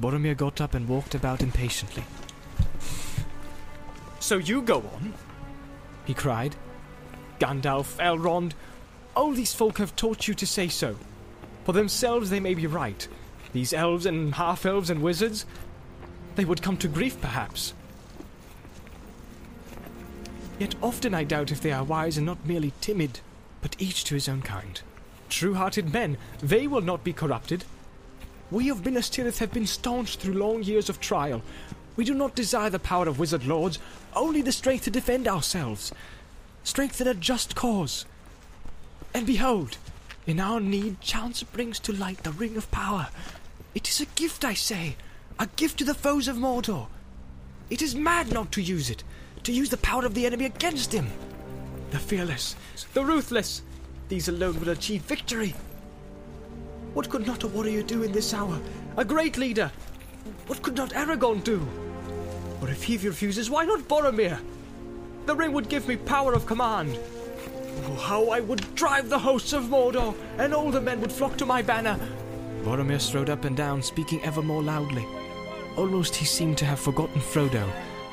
Boromir 0.00 0.36
got 0.36 0.60
up 0.60 0.74
and 0.74 0.86
walked 0.86 1.14
about 1.14 1.42
impatiently. 1.42 2.04
So 4.20 4.36
you 4.36 4.62
go 4.62 4.78
on? 4.78 5.14
he 6.04 6.14
cried. 6.14 6.54
Gandalf, 7.40 7.96
Elrond, 7.96 8.52
all 9.16 9.32
these 9.32 9.54
folk 9.54 9.78
have 9.78 9.96
taught 9.96 10.28
you 10.28 10.34
to 10.34 10.46
say 10.46 10.68
so. 10.68 10.96
For 11.64 11.72
themselves 11.72 12.30
they 12.30 12.38
may 12.38 12.54
be 12.54 12.66
right. 12.68 13.08
These 13.52 13.72
elves 13.72 14.06
and 14.06 14.34
half 14.34 14.64
elves 14.64 14.90
and 14.90 15.02
wizards, 15.02 15.44
they 16.36 16.44
would 16.44 16.62
come 16.62 16.76
to 16.78 16.88
grief 16.88 17.20
perhaps. 17.20 17.74
Yet 20.58 20.74
often 20.82 21.14
I 21.14 21.24
doubt 21.24 21.50
if 21.50 21.60
they 21.60 21.72
are 21.72 21.84
wise 21.84 22.16
and 22.16 22.26
not 22.26 22.46
merely 22.46 22.72
timid, 22.80 23.20
but 23.60 23.76
each 23.78 24.04
to 24.04 24.14
his 24.14 24.28
own 24.28 24.42
kind. 24.42 24.80
True 25.28 25.54
hearted 25.54 25.92
men, 25.92 26.18
they 26.42 26.66
will 26.66 26.82
not 26.82 27.02
be 27.02 27.12
corrupted. 27.12 27.64
We 28.50 28.68
of 28.68 28.84
Minas 28.84 29.08
Tirith 29.08 29.38
have 29.38 29.52
been 29.52 29.66
staunch 29.66 30.16
through 30.16 30.34
long 30.34 30.62
years 30.62 30.88
of 30.88 31.00
trial. 31.00 31.42
We 31.96 32.04
do 32.04 32.14
not 32.14 32.34
desire 32.34 32.70
the 32.70 32.78
power 32.78 33.08
of 33.08 33.18
wizard 33.18 33.46
lords, 33.46 33.78
only 34.14 34.42
the 34.42 34.52
strength 34.52 34.84
to 34.84 34.90
defend 34.90 35.26
ourselves. 35.26 35.92
Strength 36.64 37.00
in 37.00 37.08
a 37.08 37.14
just 37.14 37.54
cause. 37.54 38.04
And 39.14 39.26
behold, 39.26 39.78
in 40.26 40.38
our 40.38 40.60
need, 40.60 41.00
chance 41.00 41.42
brings 41.42 41.80
to 41.80 41.92
light 41.92 42.22
the 42.22 42.30
ring 42.30 42.56
of 42.56 42.70
power. 42.70 43.08
It 43.74 43.88
is 43.88 44.00
a 44.00 44.06
gift, 44.06 44.44
I 44.44 44.54
say, 44.54 44.96
a 45.38 45.46
gift 45.56 45.78
to 45.78 45.84
the 45.84 45.94
foes 45.94 46.28
of 46.28 46.36
Mordor. 46.36 46.86
It 47.70 47.82
is 47.82 47.94
mad 47.94 48.32
not 48.32 48.52
to 48.52 48.62
use 48.62 48.90
it, 48.90 49.02
to 49.44 49.52
use 49.52 49.70
the 49.70 49.76
power 49.78 50.04
of 50.04 50.14
the 50.14 50.26
enemy 50.26 50.44
against 50.44 50.92
him. 50.92 51.08
The 51.90 51.98
fearless, 51.98 52.54
the 52.94 53.04
ruthless, 53.04 53.62
these 54.08 54.28
alone 54.28 54.60
will 54.60 54.70
achieve 54.70 55.02
victory. 55.02 55.54
What 56.94 57.08
could 57.08 57.26
not 57.26 57.44
a 57.44 57.48
warrior 57.48 57.82
do 57.82 58.02
in 58.02 58.12
this 58.12 58.34
hour? 58.34 58.60
A 58.96 59.04
great 59.04 59.38
leader. 59.38 59.72
What 60.46 60.62
could 60.62 60.76
not 60.76 60.90
Aragorn 60.90 61.42
do? 61.42 61.66
Or 62.60 62.68
if 62.68 62.82
he 62.82 62.96
refuses, 62.96 63.50
why 63.50 63.64
not 63.64 63.88
Boromir? 63.88 64.38
The 65.26 65.34
ring 65.34 65.52
would 65.52 65.68
give 65.68 65.88
me 65.88 65.96
power 65.96 66.34
of 66.34 66.46
command. 66.46 66.98
Oh, 67.86 67.94
how 67.94 68.28
I 68.28 68.40
would 68.40 68.74
drive 68.74 69.08
the 69.08 69.18
hosts 69.18 69.52
of 69.52 69.64
Mordor, 69.64 70.14
and 70.36 70.52
all 70.52 70.70
the 70.70 70.80
men 70.80 71.00
would 71.00 71.12
flock 71.12 71.36
to 71.38 71.46
my 71.46 71.62
banner. 71.62 71.98
Boromir 72.62 73.00
strode 73.00 73.30
up 73.30 73.44
and 73.44 73.56
down, 73.56 73.82
speaking 73.82 74.22
ever 74.22 74.42
more 74.42 74.62
loudly. 74.62 75.06
Almost 75.76 76.14
he 76.14 76.26
seemed 76.26 76.58
to 76.58 76.66
have 76.66 76.78
forgotten 76.78 77.20
Frodo, 77.20 77.66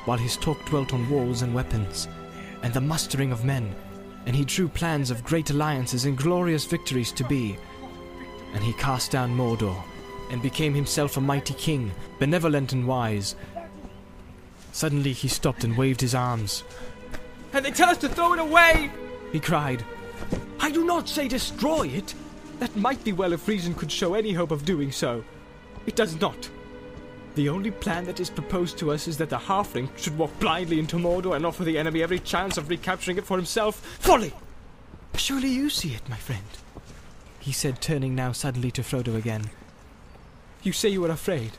while 0.06 0.18
his 0.18 0.36
talk 0.36 0.64
dwelt 0.64 0.94
on 0.94 1.08
walls 1.10 1.42
and 1.42 1.54
weapons, 1.54 2.08
and 2.62 2.72
the 2.72 2.80
mustering 2.80 3.32
of 3.32 3.44
men, 3.44 3.74
and 4.26 4.34
he 4.34 4.44
drew 4.44 4.68
plans 4.68 5.10
of 5.10 5.24
great 5.24 5.50
alliances 5.50 6.06
and 6.06 6.16
glorious 6.16 6.64
victories 6.64 7.12
to 7.12 7.24
be. 7.24 7.58
And 8.54 8.64
he 8.64 8.72
cast 8.74 9.10
down 9.10 9.36
Mordor, 9.36 9.76
and 10.30 10.40
became 10.40 10.74
himself 10.74 11.16
a 11.16 11.20
mighty 11.20 11.54
king, 11.54 11.90
benevolent 12.18 12.72
and 12.72 12.86
wise. 12.86 13.36
Suddenly 14.72 15.12
he 15.12 15.28
stopped 15.28 15.64
and 15.64 15.76
waved 15.76 16.00
his 16.00 16.14
arms. 16.14 16.64
And 17.52 17.64
they 17.64 17.72
tell 17.72 17.90
us 17.90 17.98
to 17.98 18.08
throw 18.08 18.32
it 18.32 18.38
away! 18.38 18.90
he 19.32 19.40
cried. 19.40 19.84
I 20.60 20.70
do 20.70 20.84
not 20.84 21.08
say 21.08 21.28
destroy 21.28 21.88
it. 21.88 22.14
That 22.58 22.74
might 22.76 23.02
be 23.02 23.12
well 23.12 23.32
if 23.32 23.48
reason 23.48 23.74
could 23.74 23.90
show 23.90 24.14
any 24.14 24.32
hope 24.32 24.50
of 24.50 24.64
doing 24.64 24.92
so. 24.92 25.24
It 25.86 25.96
does 25.96 26.20
not. 26.20 26.48
The 27.34 27.48
only 27.48 27.70
plan 27.70 28.04
that 28.06 28.20
is 28.20 28.28
proposed 28.28 28.78
to 28.78 28.90
us 28.90 29.06
is 29.06 29.16
that 29.18 29.30
the 29.30 29.38
halfling 29.38 29.88
should 29.96 30.18
walk 30.18 30.36
blindly 30.40 30.78
into 30.78 30.96
Mordor 30.96 31.36
and 31.36 31.46
offer 31.46 31.64
the 31.64 31.78
enemy 31.78 32.02
every 32.02 32.18
chance 32.18 32.56
of 32.56 32.68
recapturing 32.68 33.18
it 33.18 33.24
for 33.24 33.36
himself. 33.36 33.76
Folly! 34.00 34.32
Surely 35.14 35.48
you 35.48 35.70
see 35.70 35.94
it, 35.94 36.08
my 36.08 36.16
friend, 36.16 36.44
he 37.38 37.52
said, 37.52 37.80
turning 37.80 38.14
now 38.14 38.32
suddenly 38.32 38.70
to 38.70 38.82
Frodo 38.82 39.16
again. 39.16 39.50
You 40.62 40.72
say 40.72 40.88
you 40.88 41.04
are 41.04 41.10
afraid. 41.10 41.52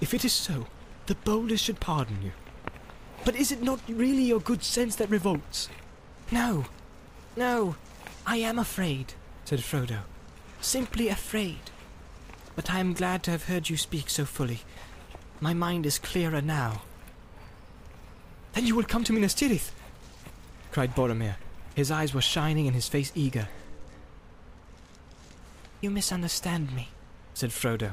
If 0.00 0.14
it 0.14 0.24
is 0.24 0.32
so, 0.32 0.66
the 1.06 1.14
boldest 1.14 1.64
should 1.64 1.80
pardon 1.80 2.22
you. 2.22 2.32
But 3.24 3.36
is 3.36 3.52
it 3.52 3.62
not 3.62 3.80
really 3.88 4.22
your 4.22 4.40
good 4.40 4.62
sense 4.62 4.96
that 4.96 5.10
revolts? 5.10 5.68
No, 6.30 6.66
no, 7.36 7.76
I 8.26 8.36
am 8.36 8.58
afraid, 8.58 9.14
said 9.44 9.60
Frodo. 9.60 10.00
Simply 10.60 11.08
afraid. 11.08 11.70
But 12.58 12.72
I 12.72 12.80
am 12.80 12.92
glad 12.92 13.22
to 13.22 13.30
have 13.30 13.44
heard 13.44 13.70
you 13.70 13.76
speak 13.76 14.10
so 14.10 14.24
fully. 14.24 14.62
My 15.40 15.54
mind 15.54 15.86
is 15.86 15.96
clearer 15.96 16.42
now. 16.42 16.82
Then 18.54 18.66
you 18.66 18.74
will 18.74 18.82
come 18.82 19.04
to 19.04 19.12
Minas 19.12 19.32
Tirith, 19.32 19.70
cried 20.72 20.96
Boromir. 20.96 21.36
His 21.76 21.92
eyes 21.92 22.12
were 22.12 22.20
shining 22.20 22.66
and 22.66 22.74
his 22.74 22.88
face 22.88 23.12
eager. 23.14 23.46
You 25.80 25.90
misunderstand 25.90 26.74
me, 26.74 26.88
said 27.32 27.50
Frodo. 27.50 27.92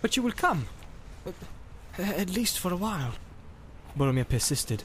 But 0.00 0.16
you 0.16 0.22
will 0.22 0.32
come. 0.32 0.64
At 1.98 2.30
least 2.30 2.58
for 2.58 2.72
a 2.72 2.76
while. 2.76 3.12
Boromir 3.98 4.26
persisted. 4.26 4.82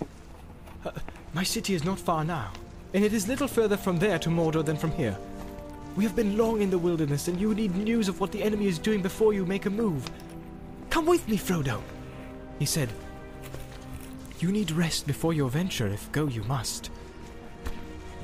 My 1.33 1.43
city 1.43 1.73
is 1.73 1.85
not 1.85 1.99
far 1.99 2.25
now, 2.25 2.51
and 2.93 3.05
it 3.05 3.13
is 3.13 3.29
little 3.29 3.47
further 3.47 3.77
from 3.77 3.99
there 3.99 4.19
to 4.19 4.29
Mordor 4.29 4.65
than 4.65 4.75
from 4.75 4.91
here. 4.91 5.17
We 5.95 6.03
have 6.03 6.15
been 6.15 6.37
long 6.37 6.61
in 6.61 6.69
the 6.69 6.77
wilderness, 6.77 7.29
and 7.29 7.39
you 7.39 7.53
need 7.53 7.75
news 7.75 8.09
of 8.09 8.19
what 8.19 8.31
the 8.31 8.43
enemy 8.43 8.67
is 8.67 8.77
doing 8.77 9.01
before 9.01 9.33
you 9.33 9.45
make 9.45 9.65
a 9.65 9.69
move. 9.69 10.09
Come 10.89 11.05
with 11.05 11.27
me, 11.29 11.37
Frodo, 11.37 11.81
he 12.59 12.65
said. 12.65 12.89
You 14.39 14.51
need 14.51 14.71
rest 14.71 15.07
before 15.07 15.33
your 15.33 15.49
venture, 15.49 15.87
if 15.87 16.11
go 16.11 16.27
you 16.27 16.43
must. 16.43 16.91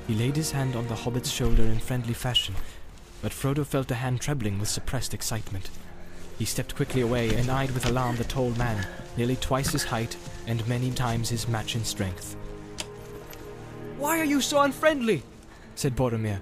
He 0.08 0.16
laid 0.16 0.36
his 0.36 0.52
hand 0.52 0.76
on 0.76 0.88
the 0.88 0.96
hobbit's 0.96 1.32
shoulder 1.32 1.64
in 1.64 1.80
friendly 1.80 2.14
fashion, 2.14 2.56
but 3.22 3.32
Frodo 3.32 3.66
felt 3.66 3.88
the 3.88 3.96
hand 3.96 4.20
trembling 4.20 4.60
with 4.60 4.68
suppressed 4.68 5.14
excitement. 5.14 5.70
He 6.38 6.46
stepped 6.46 6.76
quickly 6.76 7.02
away 7.02 7.34
and 7.36 7.50
eyed 7.50 7.72
with 7.72 7.86
alarm 7.86 8.18
the 8.18 8.26
tall 8.26 8.50
man, 8.52 8.86
nearly 9.16 9.38
twice 9.38 9.72
his 9.72 9.86
height 9.86 10.18
and 10.48 10.68
many 10.68 10.92
times 10.92 11.30
his 11.30 11.48
match 11.48 11.76
in 11.76 11.86
strength. 11.86 12.36
Why 13.98 14.20
are 14.20 14.26
you 14.26 14.42
so 14.42 14.60
unfriendly? 14.60 15.24
said 15.76 15.96
Boromir. 15.96 16.42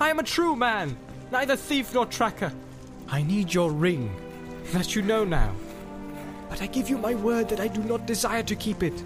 I 0.00 0.10
am 0.10 0.18
a 0.18 0.22
true 0.22 0.54
man, 0.54 0.96
neither 1.32 1.56
thief 1.56 1.92
nor 1.92 2.06
tracker. 2.06 2.52
I 3.08 3.22
need 3.22 3.52
your 3.52 3.72
ring, 3.72 4.14
that 4.72 4.94
you 4.94 5.02
know 5.02 5.24
now. 5.24 5.52
But 6.48 6.62
I 6.62 6.66
give 6.66 6.88
you 6.88 6.98
my 6.98 7.14
word 7.14 7.48
that 7.48 7.60
I 7.60 7.68
do 7.68 7.82
not 7.82 8.06
desire 8.06 8.42
to 8.44 8.56
keep 8.56 8.82
it. 8.82 9.02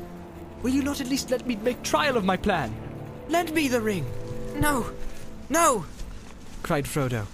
Will 0.62 0.70
you 0.70 0.82
not 0.82 1.00
at 1.00 1.08
least 1.08 1.30
let 1.30 1.46
me 1.46 1.56
make 1.56 1.82
trial 1.82 2.16
of 2.16 2.24
my 2.24 2.36
plan? 2.36 2.74
Lend 3.28 3.52
me 3.54 3.68
the 3.68 3.80
ring. 3.80 4.06
No, 4.56 4.86
no, 5.48 5.86
cried 6.62 6.84
Frodo. 6.84 7.26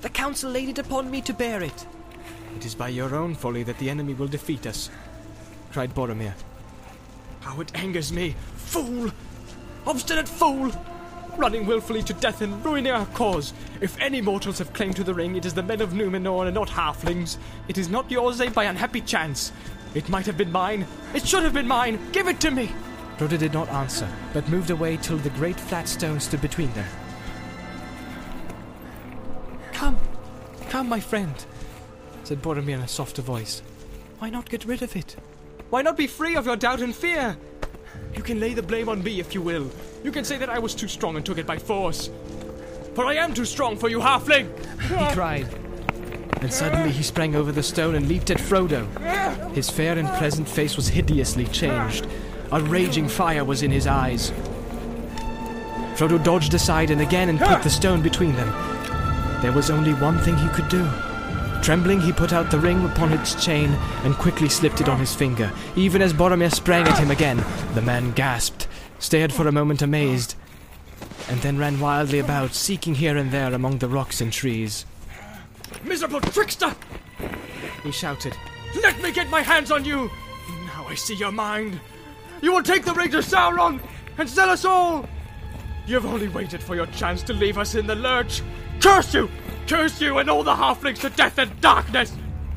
The 0.00 0.08
council 0.08 0.50
laid 0.50 0.68
it 0.68 0.78
upon 0.78 1.10
me 1.10 1.20
to 1.22 1.34
bear 1.34 1.62
it. 1.62 1.86
It 2.56 2.64
is 2.64 2.74
by 2.74 2.88
your 2.88 3.14
own 3.14 3.34
folly 3.34 3.62
that 3.64 3.78
the 3.78 3.90
enemy 3.90 4.14
will 4.14 4.28
defeat 4.28 4.66
us, 4.66 4.90
cried 5.72 5.94
Boromir. 5.94 6.34
How 7.40 7.60
it 7.60 7.76
angers 7.76 8.12
me! 8.12 8.34
Fool! 8.56 9.10
Obstinate 9.86 10.28
fool! 10.28 10.72
Running 11.36 11.66
wilfully 11.66 12.02
to 12.02 12.12
death 12.14 12.40
and 12.40 12.64
ruining 12.64 12.92
our 12.92 13.06
cause. 13.06 13.52
If 13.80 14.00
any 14.00 14.20
mortals 14.20 14.58
have 14.58 14.72
claim 14.72 14.94
to 14.94 15.04
the 15.04 15.14
ring, 15.14 15.36
it 15.36 15.44
is 15.44 15.54
the 15.54 15.62
men 15.62 15.80
of 15.80 15.90
Numenor 15.90 16.46
and 16.46 16.54
not 16.54 16.68
halflings. 16.68 17.36
It 17.68 17.78
is 17.78 17.88
not 17.88 18.10
yours, 18.10 18.40
eh, 18.40 18.50
by 18.50 18.64
unhappy 18.64 19.00
chance. 19.00 19.52
It 19.94 20.08
might 20.08 20.26
have 20.26 20.36
been 20.36 20.52
mine. 20.52 20.86
It 21.14 21.26
should 21.26 21.42
have 21.42 21.54
been 21.54 21.68
mine. 21.68 21.98
Give 22.12 22.28
it 22.28 22.40
to 22.40 22.50
me. 22.50 22.70
Frodo 23.18 23.38
did 23.38 23.54
not 23.54 23.68
answer, 23.70 24.08
but 24.34 24.48
moved 24.48 24.70
away 24.70 24.98
till 24.98 25.16
the 25.16 25.30
great 25.30 25.58
flat 25.58 25.88
stone 25.88 26.20
stood 26.20 26.42
between 26.42 26.72
them. 26.74 26.86
Come, 29.72 29.98
come, 30.68 30.88
my 30.88 31.00
friend, 31.00 31.34
said 32.24 32.42
Boromir 32.42 32.74
in 32.74 32.80
a 32.80 32.88
softer 32.88 33.22
voice. 33.22 33.62
Why 34.18 34.30
not 34.30 34.50
get 34.50 34.64
rid 34.64 34.82
of 34.82 34.96
it? 34.96 35.16
Why 35.70 35.82
not 35.82 35.96
be 35.96 36.06
free 36.06 36.36
of 36.36 36.46
your 36.46 36.56
doubt 36.56 36.80
and 36.80 36.94
fear? 36.94 37.36
You 38.16 38.22
can 38.22 38.40
lay 38.40 38.54
the 38.54 38.62
blame 38.62 38.88
on 38.88 39.02
me 39.02 39.20
if 39.20 39.34
you 39.34 39.42
will. 39.42 39.70
You 40.02 40.10
can 40.10 40.24
say 40.24 40.38
that 40.38 40.48
I 40.48 40.58
was 40.58 40.74
too 40.74 40.88
strong 40.88 41.16
and 41.16 41.24
took 41.24 41.38
it 41.38 41.46
by 41.46 41.58
force. 41.58 42.10
For 42.94 43.04
I 43.04 43.14
am 43.14 43.34
too 43.34 43.44
strong 43.44 43.76
for 43.76 43.90
you, 43.90 44.00
halfling! 44.00 44.48
He 44.80 45.14
cried. 45.14 45.46
And 46.40 46.52
suddenly 46.52 46.90
he 46.90 47.02
sprang 47.02 47.36
over 47.36 47.52
the 47.52 47.62
stone 47.62 47.94
and 47.94 48.08
leaped 48.08 48.30
at 48.30 48.38
Frodo. 48.38 48.86
His 49.54 49.68
fair 49.68 49.98
and 49.98 50.08
pleasant 50.16 50.48
face 50.48 50.76
was 50.76 50.88
hideously 50.88 51.46
changed. 51.46 52.06
A 52.52 52.60
raging 52.60 53.08
fire 53.08 53.44
was 53.44 53.62
in 53.62 53.70
his 53.70 53.86
eyes. 53.86 54.30
Frodo 55.94 56.22
dodged 56.22 56.54
aside 56.54 56.90
and 56.90 57.00
again 57.00 57.28
and 57.28 57.38
put 57.38 57.62
the 57.62 57.70
stone 57.70 58.02
between 58.02 58.34
them. 58.36 58.48
There 59.42 59.52
was 59.52 59.70
only 59.70 59.92
one 59.94 60.18
thing 60.18 60.36
he 60.36 60.48
could 60.48 60.68
do. 60.68 60.88
Trembling, 61.62 62.00
he 62.00 62.12
put 62.12 62.32
out 62.32 62.50
the 62.50 62.60
ring 62.60 62.84
upon 62.84 63.12
its 63.12 63.44
chain 63.44 63.70
and 64.04 64.14
quickly 64.14 64.48
slipped 64.48 64.80
it 64.80 64.88
on 64.88 65.00
his 65.00 65.14
finger. 65.14 65.52
Even 65.74 66.00
as 66.00 66.12
Boromir 66.12 66.52
sprang 66.52 66.86
at 66.86 66.98
him 66.98 67.10
again, 67.10 67.44
the 67.74 67.82
man 67.82 68.12
gasped, 68.12 68.68
stared 68.98 69.32
for 69.32 69.48
a 69.48 69.52
moment 69.52 69.82
amazed, 69.82 70.36
and 71.28 71.40
then 71.40 71.58
ran 71.58 71.80
wildly 71.80 72.20
about, 72.20 72.54
seeking 72.54 72.94
here 72.94 73.16
and 73.16 73.32
there 73.32 73.52
among 73.52 73.78
the 73.78 73.88
rocks 73.88 74.20
and 74.20 74.32
trees. 74.32 74.86
Miserable 75.82 76.20
trickster! 76.20 76.74
He 77.82 77.90
shouted. 77.90 78.36
Let 78.82 79.00
me 79.02 79.10
get 79.10 79.28
my 79.28 79.42
hands 79.42 79.70
on 79.70 79.84
you! 79.84 80.10
Now 80.66 80.86
I 80.88 80.94
see 80.94 81.14
your 81.14 81.32
mind. 81.32 81.80
You 82.42 82.52
will 82.52 82.62
take 82.62 82.84
the 82.84 82.94
ring 82.94 83.10
to 83.10 83.18
Sauron 83.18 83.80
and 84.18 84.28
sell 84.28 84.50
us 84.50 84.64
all! 84.64 85.08
You've 85.86 86.06
only 86.06 86.28
waited 86.28 86.62
for 86.62 86.74
your 86.74 86.86
chance 86.86 87.22
to 87.24 87.32
leave 87.32 87.58
us 87.58 87.74
in 87.74 87.86
the 87.86 87.94
lurch! 87.94 88.42
Curse 88.80 89.14
you! 89.14 89.30
Curse 89.66 90.00
you 90.00 90.18
and 90.18 90.30
all 90.30 90.44
the 90.44 90.54
halflings 90.54 91.00
to 91.00 91.10
death 91.10 91.38
and 91.38 91.60
darkness! 91.60 92.14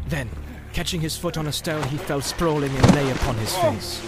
Then, 0.07 0.29
catching 0.73 1.01
his 1.01 1.17
foot 1.17 1.37
on 1.37 1.47
a 1.47 1.51
stone, 1.51 1.83
he 1.83 1.97
fell 1.97 2.21
sprawling 2.21 2.75
and 2.75 2.95
lay 2.95 3.09
upon 3.11 3.35
his 3.35 3.55
face. 3.55 3.99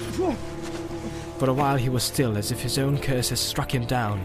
For 1.39 1.49
a 1.49 1.53
while 1.53 1.77
he 1.77 1.89
was 1.89 2.03
still, 2.03 2.37
as 2.37 2.51
if 2.51 2.61
his 2.61 2.77
own 2.77 2.99
curse 2.99 3.29
had 3.29 3.39
struck 3.39 3.73
him 3.73 3.85
down. 3.85 4.23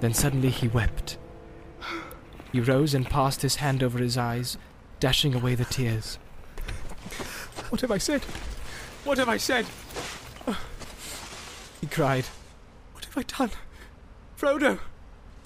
Then 0.00 0.12
suddenly 0.12 0.50
he 0.50 0.66
wept. 0.66 1.16
He 2.50 2.60
rose 2.60 2.94
and 2.94 3.08
passed 3.08 3.42
his 3.42 3.56
hand 3.56 3.82
over 3.82 3.98
his 3.98 4.18
eyes, 4.18 4.58
dashing 4.98 5.34
away 5.34 5.54
the 5.54 5.64
tears. 5.64 6.18
What 7.68 7.80
have 7.80 7.90
I 7.90 7.98
said? 7.98 8.22
What 9.04 9.18
have 9.18 9.28
I 9.28 9.36
said? 9.36 9.66
He 11.80 11.86
cried. 11.86 12.24
What 12.92 13.04
have 13.04 13.18
I 13.18 13.22
done? 13.22 13.50
Frodo! 14.38 14.78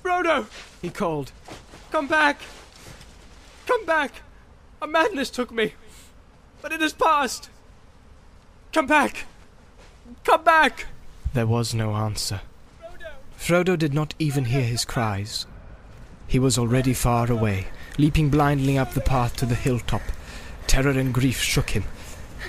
Frodo! 0.03 0.47
He 0.81 0.91
called. 0.91 1.33
Come 1.91 2.07
back! 2.07 2.41
Come 3.67 3.85
back! 3.87 4.23
A 4.83 4.87
madness 4.87 5.31
took 5.31 5.51
me! 5.51 5.75
But 6.61 6.73
it 6.73 6.83
is 6.83 6.93
past! 6.93 7.49
Come 8.73 8.87
back! 8.87 9.25
Come 10.25 10.45
back! 10.45 10.87
There 11.33 11.47
was 11.47 11.75
no 11.75 11.95
answer. 11.95 12.43
Frodo 13.39 13.77
did 13.77 13.95
not 13.95 14.15
even 14.19 14.47
hear 14.47 14.63
his 14.63 14.85
cries. 14.85 15.47
He 16.27 16.39
was 16.39 16.59
already 16.59 16.93
far 16.93 17.31
away, 17.31 17.69
leaping 17.97 18.29
blindly 18.29 18.77
up 18.77 18.93
the 18.93 19.01
path 19.01 19.37
to 19.37 19.47
the 19.47 19.55
hilltop. 19.55 20.03
Terror 20.67 20.91
and 20.91 21.15
grief 21.15 21.41
shook 21.41 21.71
him, 21.71 21.85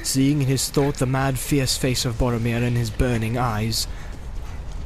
seeing 0.03 0.41
in 0.41 0.47
his 0.47 0.69
thought 0.69 0.95
the 0.95 1.05
mad, 1.05 1.39
fierce 1.39 1.77
face 1.77 2.03
of 2.03 2.17
Boromir 2.17 2.61
and 2.61 2.75
his 2.75 2.89
burning 2.89 3.37
eyes. 3.37 3.87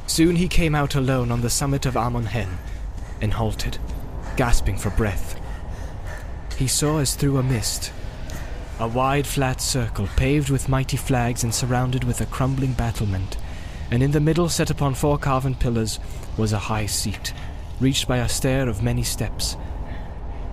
Soon 0.06 0.36
he 0.36 0.46
came 0.46 0.74
out 0.74 0.94
alone 0.94 1.32
on 1.32 1.40
the 1.40 1.50
summit 1.50 1.86
of 1.86 1.96
Amon 1.96 2.26
Hen, 2.26 2.58
and 3.20 3.34
halted, 3.34 3.78
gasping 4.36 4.76
for 4.76 4.90
breath. 4.90 5.40
He 6.56 6.66
saw 6.66 6.98
as 6.98 7.14
through 7.14 7.38
a 7.38 7.42
mist 7.42 7.92
a 8.80 8.88
wide, 8.88 9.24
flat 9.24 9.60
circle 9.60 10.08
paved 10.16 10.50
with 10.50 10.68
mighty 10.68 10.96
flags 10.96 11.44
and 11.44 11.54
surrounded 11.54 12.02
with 12.02 12.20
a 12.20 12.26
crumbling 12.26 12.72
battlement, 12.72 13.36
and 13.88 14.02
in 14.02 14.10
the 14.10 14.20
middle, 14.20 14.48
set 14.48 14.68
upon 14.68 14.94
four 14.94 15.16
carven 15.16 15.54
pillars, 15.54 16.00
was 16.36 16.52
a 16.52 16.58
high 16.58 16.86
seat, 16.86 17.32
reached 17.78 18.08
by 18.08 18.16
a 18.16 18.28
stair 18.28 18.68
of 18.68 18.82
many 18.82 19.04
steps. 19.04 19.56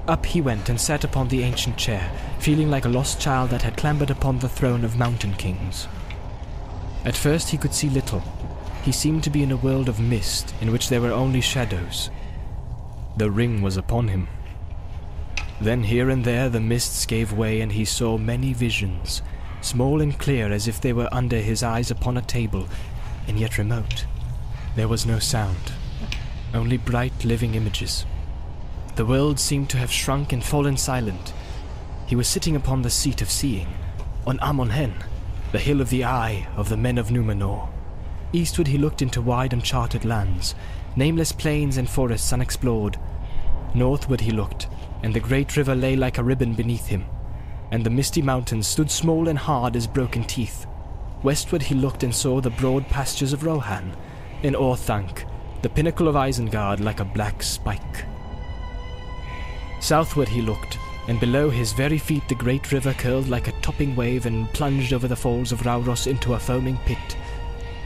Up 0.07 0.23
he 0.23 0.39
went 0.39 0.69
and 0.69 0.79
sat 0.79 1.03
upon 1.03 1.29
the 1.29 1.41
ancient 1.41 1.77
chair, 1.77 2.11
feeling 2.37 2.69
like 2.69 2.85
a 2.85 2.89
lost 2.89 3.19
child 3.19 3.49
that 3.49 3.63
had 3.63 3.75
clambered 3.75 4.11
upon 4.11 4.37
the 4.37 4.49
throne 4.49 4.83
of 4.83 4.97
mountain 4.97 5.33
kings. 5.33 5.87
At 7.03 7.17
first 7.17 7.49
he 7.49 7.57
could 7.57 7.73
see 7.73 7.89
little. 7.89 8.21
He 8.83 8.91
seemed 8.91 9.23
to 9.23 9.31
be 9.31 9.41
in 9.41 9.51
a 9.51 9.57
world 9.57 9.89
of 9.89 9.99
mist 9.99 10.53
in 10.61 10.71
which 10.71 10.89
there 10.89 11.01
were 11.01 11.11
only 11.11 11.41
shadows. 11.41 12.11
The 13.17 13.29
ring 13.29 13.61
was 13.61 13.77
upon 13.77 14.07
him. 14.07 14.27
Then 15.59 15.83
here 15.83 16.09
and 16.09 16.23
there 16.23 16.49
the 16.49 16.59
mists 16.59 17.05
gave 17.05 17.33
way 17.33 17.61
and 17.61 17.71
he 17.71 17.85
saw 17.85 18.17
many 18.17 18.53
visions, 18.53 19.21
small 19.61 20.01
and 20.01 20.17
clear 20.17 20.51
as 20.51 20.67
if 20.67 20.81
they 20.81 20.93
were 20.93 21.09
under 21.11 21.37
his 21.37 21.61
eyes 21.61 21.91
upon 21.91 22.17
a 22.17 22.21
table, 22.21 22.67
and 23.27 23.39
yet 23.39 23.57
remote. 23.57 24.05
There 24.75 24.87
was 24.87 25.05
no 25.05 25.19
sound, 25.19 25.73
only 26.53 26.77
bright 26.77 27.23
living 27.23 27.53
images. 27.55 28.05
The 28.95 29.05
world 29.05 29.39
seemed 29.39 29.69
to 29.71 29.77
have 29.77 29.91
shrunk 29.91 30.33
and 30.33 30.43
fallen 30.43 30.77
silent. 30.77 31.33
He 32.07 32.15
was 32.15 32.27
sitting 32.27 32.55
upon 32.55 32.81
the 32.81 32.89
seat 32.89 33.21
of 33.21 33.29
seeing, 33.29 33.67
on 34.25 34.39
Amon 34.39 34.69
Hen, 34.71 34.95
the 35.51 35.59
hill 35.59 35.81
of 35.81 35.89
the 35.89 36.05
eye 36.05 36.47
of 36.55 36.69
the 36.69 36.77
men 36.77 36.97
of 36.97 37.09
Numenor. 37.09 37.69
Eastward 38.33 38.67
he 38.67 38.77
looked 38.77 39.01
into 39.01 39.21
wide 39.21 39.53
uncharted 39.53 40.05
lands, 40.05 40.55
nameless 40.95 41.31
plains 41.31 41.77
and 41.77 41.89
forests 41.89 42.33
unexplored. 42.33 42.97
Northward 43.73 44.21
he 44.21 44.31
looked, 44.31 44.67
and 45.03 45.13
the 45.13 45.19
great 45.19 45.55
river 45.55 45.75
lay 45.75 45.95
like 45.95 46.17
a 46.17 46.23
ribbon 46.23 46.53
beneath 46.53 46.87
him, 46.87 47.05
and 47.71 47.85
the 47.85 47.89
misty 47.89 48.21
mountains 48.21 48.67
stood 48.67 48.91
small 48.91 49.27
and 49.27 49.39
hard 49.39 49.75
as 49.75 49.87
broken 49.87 50.23
teeth. 50.23 50.65
Westward 51.23 51.61
he 51.61 51.75
looked 51.75 52.03
and 52.03 52.13
saw 52.13 52.41
the 52.41 52.49
broad 52.49 52.87
pastures 52.87 53.33
of 53.33 53.43
Rohan, 53.43 53.95
and 54.43 54.55
Orthanc, 54.55 55.25
the 55.61 55.69
pinnacle 55.69 56.07
of 56.07 56.15
Isengard, 56.15 56.79
like 56.79 56.99
a 56.99 57.05
black 57.05 57.43
spike. 57.43 58.05
Southward 59.79 60.27
he 60.27 60.41
looked, 60.41 60.77
and 61.07 61.19
below 61.19 61.49
his 61.49 61.73
very 61.73 61.97
feet 61.97 62.27
the 62.27 62.35
great 62.35 62.71
river 62.71 62.93
curled 62.93 63.27
like 63.27 63.47
a 63.47 63.61
topping 63.61 63.95
wave 63.95 64.25
and 64.25 64.51
plunged 64.53 64.93
over 64.93 65.07
the 65.07 65.15
falls 65.15 65.51
of 65.51 65.61
Rauros 65.61 66.07
into 66.07 66.33
a 66.33 66.39
foaming 66.39 66.77
pit. 66.85 67.17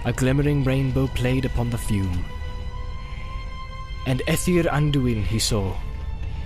A 0.05 0.13
glimmering 0.13 0.63
rainbow 0.63 1.07
played 1.07 1.45
upon 1.45 1.69
the 1.69 1.77
fume. 1.77 2.25
And 4.05 4.21
Ethir 4.27 4.65
Anduin 4.65 5.23
he 5.23 5.39
saw, 5.39 5.75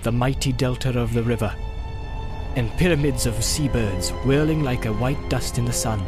the 0.02 0.12
mighty 0.12 0.52
delta 0.52 0.98
of 0.98 1.12
the 1.12 1.22
river, 1.22 1.54
and 2.56 2.70
pyramids 2.78 3.26
of 3.26 3.44
seabirds 3.44 4.10
whirling 4.24 4.62
like 4.62 4.86
a 4.86 4.92
white 4.94 5.28
dust 5.28 5.58
in 5.58 5.66
the 5.66 5.72
sun, 5.72 6.00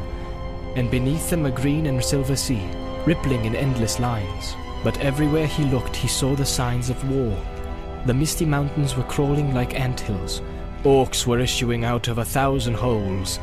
and 0.77 0.91
beneath 0.91 1.29
them 1.29 1.45
a 1.45 1.51
green 1.51 1.87
and 1.87 2.03
silver 2.03 2.37
sea, 2.37 2.67
rippling 3.07 3.45
in 3.45 3.55
endless 3.55 4.01
lines. 4.01 4.55
But 4.83 4.99
everywhere 5.01 5.47
he 5.47 5.65
looked 5.65 5.95
he 5.95 6.09
saw 6.09 6.35
the 6.35 6.47
signs 6.47 6.89
of 6.89 7.11
war. 7.11 7.37
The 8.07 8.15
misty 8.15 8.47
mountains 8.47 8.97
were 8.97 9.05
crawling 9.05 9.55
like 9.55 9.79
ant 9.79 10.01
hills. 10.01 10.41
Orcs 10.85 11.27
were 11.27 11.39
issuing 11.39 11.85
out 11.85 12.09
of 12.09 12.19
a 12.19 12.25
thousand 12.25 12.75
holes. 12.75 13.39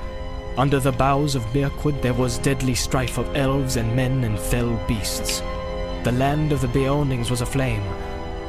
Under 0.58 0.80
the 0.80 0.92
boughs 0.92 1.36
of 1.36 1.56
Mirkwood 1.56 2.02
there 2.02 2.16
was 2.16 2.40
deadly 2.40 2.76
strife 2.76 3.18
of 3.18 3.34
elves 3.36 3.78
and 3.78 3.96
men 3.96 4.24
and 4.24 4.38
fell 4.38 4.76
beasts. 4.88 5.42
The 6.04 6.14
land 6.14 6.54
of 6.54 6.62
the 6.62 6.68
Beornings 6.70 7.30
was 7.30 7.42
aflame. 7.42 7.84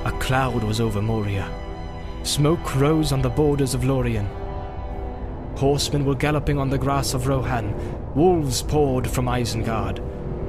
A 0.04 0.12
cloud 0.20 0.62
was 0.62 0.80
over 0.80 1.02
Moria. 1.02 1.52
Smoke 2.22 2.76
rose 2.76 3.10
on 3.10 3.22
the 3.22 3.28
borders 3.28 3.74
of 3.74 3.84
Lorien. 3.84 4.28
Horsemen 5.56 6.04
were 6.04 6.14
galloping 6.14 6.58
on 6.58 6.70
the 6.70 6.78
grass 6.78 7.12
of 7.12 7.26
Rohan. 7.26 7.74
Wolves 8.14 8.62
poured 8.62 9.10
from 9.10 9.26
Isengard. 9.26 10.00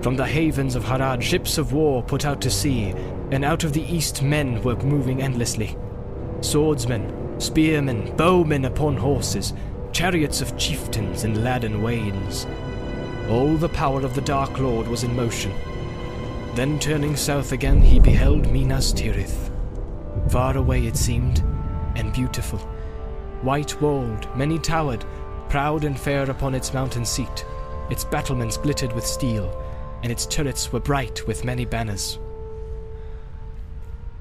From 0.04 0.16
the 0.16 0.28
havens 0.28 0.76
of 0.76 0.84
Harad, 0.84 1.24
ships 1.24 1.58
of 1.58 1.74
war 1.74 2.04
put 2.04 2.24
out 2.24 2.40
to 2.42 2.52
sea, 2.52 2.94
and 3.32 3.44
out 3.44 3.64
of 3.64 3.74
the 3.74 3.84
east 3.84 4.22
men 4.22 4.62
were 4.62 4.76
moving 4.76 5.24
endlessly. 5.24 5.76
Swordsmen, 6.42 7.40
spearmen, 7.40 8.16
bowmen 8.16 8.66
upon 8.66 8.96
horses, 8.96 9.54
chariots 9.92 10.40
of 10.40 10.56
chieftains 10.56 11.24
and 11.24 11.44
laden 11.44 11.82
wains. 11.82 12.46
All 13.28 13.58
the 13.58 13.70
power 13.70 14.02
of 14.06 14.14
the 14.14 14.22
Dark 14.22 14.60
Lord 14.60 14.88
was 14.88 15.04
in 15.04 15.16
motion. 15.16 15.52
Then 16.56 16.80
turning 16.80 17.16
south 17.16 17.54
again, 17.54 17.82
he 17.82 18.00
beheld 18.00 18.52
Minas 18.52 18.94
Tirith. 18.94 19.52
Far 20.30 20.58
away 20.58 20.86
it 20.86 20.98
seemed, 20.98 21.40
and 21.96 22.12
beautiful. 22.12 22.60
White 23.42 23.82
walled, 23.82 24.28
many 24.36 24.60
towered, 24.60 25.06
proud 25.50 25.86
and 25.86 26.00
fair 26.00 26.30
upon 26.30 26.54
its 26.54 26.74
mountain 26.74 27.06
seat. 27.06 27.46
Its 27.90 28.04
battlements 28.04 28.58
glittered 28.58 28.94
with 28.94 29.06
steel, 29.08 29.50
and 30.04 30.12
its 30.12 30.26
turrets 30.26 30.72
were 30.72 30.80
bright 30.80 31.26
with 31.26 31.46
many 31.46 31.66
banners. 31.66 32.20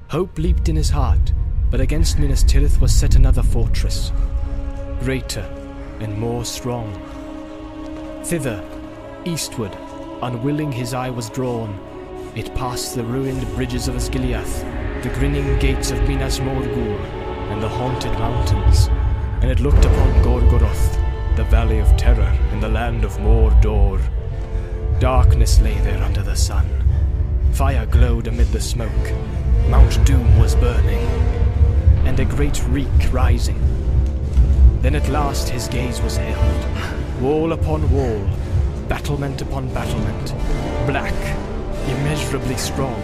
Hope 0.09 0.37
leaped 0.37 0.69
in 0.69 0.75
his 0.75 0.89
heart, 0.89 1.31
but 1.69 1.81
against 1.81 2.19
Minas 2.19 2.43
Tirith 2.43 2.79
was 2.79 2.93
set 2.93 3.15
another 3.15 3.43
fortress, 3.43 4.11
greater 5.01 5.43
and 5.99 6.17
more 6.17 6.43
strong. 6.43 6.91
Thither, 8.23 8.63
eastward, 9.25 9.75
unwilling 10.21 10.71
his 10.71 10.93
eye 10.93 11.09
was 11.09 11.29
drawn. 11.29 11.90
It 12.33 12.55
passed 12.55 12.95
the 12.95 13.03
ruined 13.03 13.45
bridges 13.55 13.89
of 13.89 13.95
Osgiliath, 13.95 14.63
the 15.03 15.09
grinning 15.09 15.59
gates 15.59 15.91
of 15.91 15.99
Minas 16.07 16.39
Morgul, 16.39 16.97
and 17.51 17.61
the 17.61 17.67
haunted 17.67 18.13
mountains, 18.13 18.87
and 19.41 19.51
it 19.51 19.59
looked 19.59 19.83
upon 19.83 20.23
Gorgoroth, 20.23 21.35
the 21.35 21.43
valley 21.43 21.79
of 21.79 21.97
terror 21.97 22.33
in 22.53 22.61
the 22.61 22.69
land 22.69 23.03
of 23.03 23.17
Mordor. 23.17 23.99
Darkness 25.01 25.59
lay 25.59 25.77
there 25.79 26.01
under 26.01 26.23
the 26.23 26.37
sun. 26.37 26.69
Fire 27.51 27.85
glowed 27.85 28.27
amid 28.27 28.47
the 28.53 28.61
smoke. 28.61 29.11
Mount 29.67 30.01
Doom 30.05 30.39
was 30.39 30.55
burning, 30.55 31.05
and 32.07 32.17
a 32.17 32.23
great 32.23 32.65
reek 32.69 32.87
rising. 33.11 33.59
Then 34.81 34.95
at 34.95 35.09
last 35.09 35.49
his 35.49 35.67
gaze 35.67 36.01
was 36.01 36.15
held. 36.15 37.21
Wall 37.21 37.51
upon 37.51 37.91
wall, 37.91 38.25
battlement 38.87 39.41
upon 39.41 39.67
battlement, 39.73 40.33
black, 40.87 41.13
immeasurably 41.87 42.57
strong, 42.57 42.99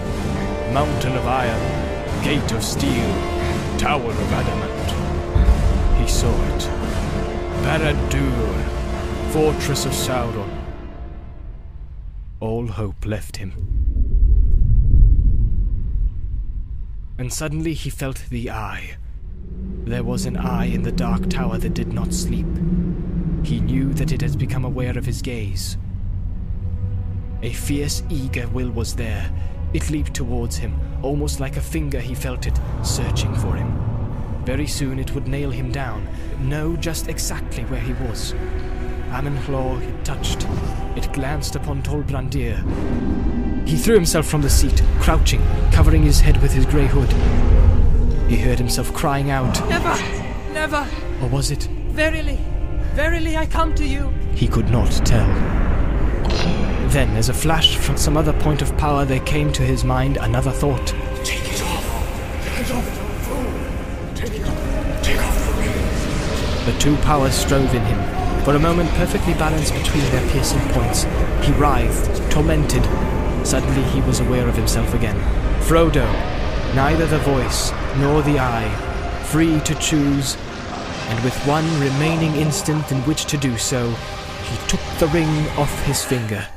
mountain 0.73 1.15
of 1.15 1.25
iron, 1.27 2.23
gate 2.23 2.51
of 2.51 2.63
steel, 2.63 3.09
tower 3.77 4.09
of 4.09 4.33
adamant. 4.33 5.99
He 5.99 6.07
saw 6.07 6.33
it. 6.55 6.69
Barad-dûr, 7.63 9.31
fortress 9.31 9.85
of 9.85 9.91
Sauron. 9.91 10.49
All 12.39 12.67
hope 12.67 13.05
left 13.05 13.37
him. 13.37 13.53
And 17.17 17.33
suddenly 17.33 17.73
he 17.73 17.89
felt 17.89 18.23
the 18.29 18.51
eye. 18.51 18.97
There 19.85 20.03
was 20.03 20.25
an 20.25 20.37
eye 20.37 20.65
in 20.65 20.83
the 20.83 20.91
dark 20.91 21.29
tower 21.29 21.57
that 21.57 21.73
did 21.73 21.93
not 21.93 22.13
sleep. 22.13 22.47
He 23.43 23.59
knew 23.59 23.93
that 23.93 24.11
it 24.11 24.21
had 24.21 24.37
become 24.37 24.65
aware 24.65 24.97
of 24.97 25.05
his 25.05 25.21
gaze. 25.21 25.77
A 27.43 27.51
fierce, 27.53 28.03
eager 28.09 28.47
will 28.47 28.71
was 28.71 28.95
there, 28.95 29.31
It 29.73 29.89
leaped 29.89 30.13
towards 30.13 30.57
him, 30.57 30.79
almost 31.03 31.39
like 31.39 31.57
a 31.57 31.61
finger 31.61 31.99
he 31.99 32.15
felt 32.15 32.47
it, 32.47 32.57
searching 32.83 33.35
for 33.35 33.53
him. 33.53 33.73
Very 34.45 34.65
soon 34.65 34.97
it 34.97 35.13
would 35.13 35.27
nail 35.27 35.51
him 35.51 35.71
down, 35.71 36.07
know 36.39 36.77
just 36.77 37.09
exactly 37.09 37.63
where 37.65 37.81
he 37.81 37.93
was. 38.07 38.33
Amon 39.11 39.37
Lhaw 39.47 39.81
it 39.81 40.05
touched. 40.05 40.47
It 40.95 41.11
glanced 41.11 41.55
upon 41.55 41.83
Tol 41.83 42.01
Brandir. 42.01 42.57
He 43.67 43.75
threw 43.75 43.95
himself 43.95 44.25
from 44.25 44.41
the 44.41 44.49
seat, 44.49 44.81
crouching, 45.01 45.41
covering 45.71 46.03
his 46.03 46.21
head 46.21 46.41
with 46.41 46.53
his 46.53 46.65
grey 46.65 46.87
hood. 46.87 47.11
He 48.29 48.37
heard 48.37 48.57
himself 48.57 48.93
crying 48.93 49.31
out, 49.31 49.59
Never! 49.69 49.95
Never! 50.53 50.87
or 51.21 51.29
was 51.29 51.51
it? 51.51 51.63
Verily! 51.89 52.39
Verily 52.93 53.35
I 53.35 53.45
come 53.45 53.75
to 53.75 53.85
you! 53.85 54.09
He 54.33 54.47
could 54.47 54.69
not 54.69 54.91
tell. 55.05 55.27
Then, 56.89 57.17
as 57.17 57.29
a 57.29 57.33
flash 57.33 57.75
from 57.77 57.97
some 57.97 58.15
other 58.17 58.33
point 58.33 58.61
of 58.61 58.75
power, 58.77 59.03
there 59.03 59.19
came 59.19 59.51
to 59.53 59.61
his 59.61 59.83
mind 59.83 60.17
another 60.17 60.51
thought. 60.51 60.87
Take 61.23 61.43
it 61.53 61.61
off. 61.61 61.83
Take 62.43 62.59
it 62.59 62.71
off. 62.71 64.15
Take 64.15 64.33
it 64.33 64.47
off. 64.47 65.03
Take 65.03 65.19
off 65.19 65.45
the 65.45 65.53
ring. 65.61 66.65
The 66.65 66.79
two 66.79 66.95
powers 67.03 67.35
strove 67.35 67.75
in 67.75 67.83
him. 67.83 68.43
For 68.45 68.55
a 68.55 68.59
moment, 68.59 68.89
perfectly 68.91 69.33
balanced 69.33 69.73
between 69.73 70.03
their 70.11 70.27
piercing 70.31 70.61
points, 70.69 71.03
he 71.45 71.51
writhed, 71.53 72.31
tormented. 72.31 72.85
Suddenly, 73.45 73.83
he 73.91 74.01
was 74.01 74.21
aware 74.21 74.47
of 74.47 74.55
himself 74.55 74.93
again. 74.93 75.19
Frodo, 75.63 76.07
neither 76.73 77.05
the 77.05 77.19
voice 77.19 77.71
nor 77.97 78.21
the 78.21 78.39
eye, 78.39 78.69
free 79.25 79.59
to 79.59 79.75
choose, 79.75 80.37
and 81.09 81.23
with 81.23 81.35
one 81.45 81.65
remaining 81.79 82.33
instant 82.37 82.91
in 82.91 82.99
which 83.01 83.25
to 83.25 83.37
do 83.37 83.57
so, 83.57 83.89
he 84.43 84.67
took 84.67 84.79
the 84.99 85.07
ring 85.07 85.47
off 85.57 85.83
his 85.83 86.03
finger. 86.03 86.47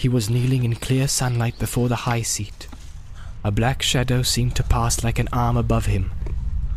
He 0.00 0.08
was 0.08 0.30
kneeling 0.30 0.64
in 0.64 0.76
clear 0.76 1.06
sunlight 1.06 1.58
before 1.58 1.90
the 1.90 2.08
high 2.08 2.22
seat. 2.22 2.68
A 3.44 3.50
black 3.50 3.82
shadow 3.82 4.22
seemed 4.22 4.56
to 4.56 4.62
pass 4.62 5.04
like 5.04 5.18
an 5.18 5.28
arm 5.30 5.58
above 5.58 5.84
him. 5.84 6.10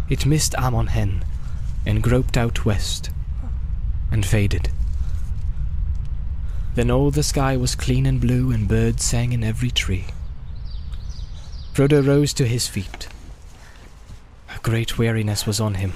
It 0.09 0.25
missed 0.25 0.53
Amon 0.55 0.87
Hen 0.87 1.23
and 1.85 2.03
groped 2.03 2.35
out 2.35 2.65
west 2.65 3.11
and 4.11 4.25
faded. 4.25 4.71
Then 6.75 6.91
all 6.91 7.11
the 7.11 7.23
sky 7.23 7.55
was 7.55 7.75
clean 7.75 8.05
and 8.05 8.19
blue 8.19 8.51
and 8.51 8.67
birds 8.67 9.05
sang 9.05 9.31
in 9.31 9.41
every 9.41 9.71
tree. 9.71 10.07
Frodo 11.71 12.05
rose 12.05 12.33
to 12.33 12.45
his 12.45 12.67
feet. 12.67 13.07
A 14.53 14.59
great 14.59 14.97
weariness 14.97 15.47
was 15.47 15.61
on 15.61 15.75
him, 15.75 15.93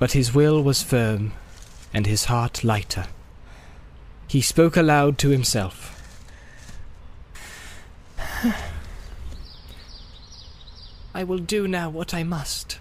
but 0.00 0.14
his 0.14 0.34
will 0.34 0.60
was 0.60 0.82
firm 0.82 1.30
and 1.92 2.08
his 2.08 2.24
heart 2.24 2.64
lighter. 2.64 3.06
He 4.26 4.40
spoke 4.40 4.76
aloud 4.76 5.16
to 5.18 5.28
himself. 5.28 5.93
I 11.14 11.22
will 11.22 11.38
do 11.38 11.68
now 11.68 11.88
what 11.90 12.12
I 12.12 12.24
must, 12.24 12.80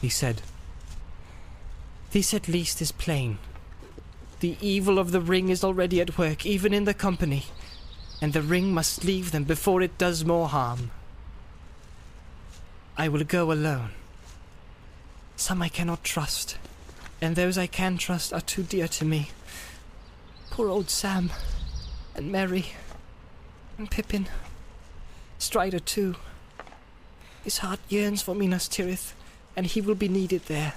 he 0.00 0.08
said. 0.08 0.40
This 2.12 2.32
at 2.32 2.48
least 2.48 2.80
is 2.80 2.92
plain. 2.92 3.38
The 4.40 4.56
evil 4.60 4.98
of 4.98 5.12
the 5.12 5.20
ring 5.20 5.50
is 5.50 5.62
already 5.62 6.00
at 6.00 6.16
work, 6.16 6.46
even 6.46 6.72
in 6.72 6.84
the 6.84 6.94
company, 6.94 7.44
and 8.22 8.32
the 8.32 8.40
ring 8.40 8.72
must 8.72 9.04
leave 9.04 9.32
them 9.32 9.44
before 9.44 9.82
it 9.82 9.98
does 9.98 10.24
more 10.24 10.48
harm. 10.48 10.90
I 12.96 13.08
will 13.08 13.24
go 13.24 13.52
alone. 13.52 13.90
Some 15.36 15.60
I 15.60 15.68
cannot 15.68 16.04
trust, 16.04 16.56
and 17.20 17.36
those 17.36 17.58
I 17.58 17.66
can 17.66 17.98
trust 17.98 18.32
are 18.32 18.40
too 18.40 18.62
dear 18.62 18.88
to 18.88 19.04
me. 19.04 19.30
Poor 20.50 20.68
old 20.68 20.88
Sam, 20.88 21.30
and 22.14 22.32
Merry, 22.32 22.72
and 23.76 23.90
Pippin, 23.90 24.26
Strider 25.38 25.78
too. 25.78 26.16
His 27.44 27.58
heart 27.58 27.80
yearns 27.88 28.22
for 28.22 28.34
Minas 28.34 28.68
Tirith, 28.68 29.12
and 29.56 29.66
he 29.66 29.80
will 29.80 29.94
be 29.94 30.08
needed 30.08 30.42
there. 30.46 30.74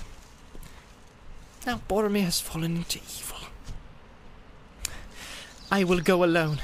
Now 1.66 1.82
Boromir 1.88 2.24
has 2.24 2.42
fallen 2.42 2.78
into 2.78 3.00
evil. 3.00 3.38
I 5.72 5.84
will 5.84 6.00
go 6.00 6.24
alone. 6.24 6.60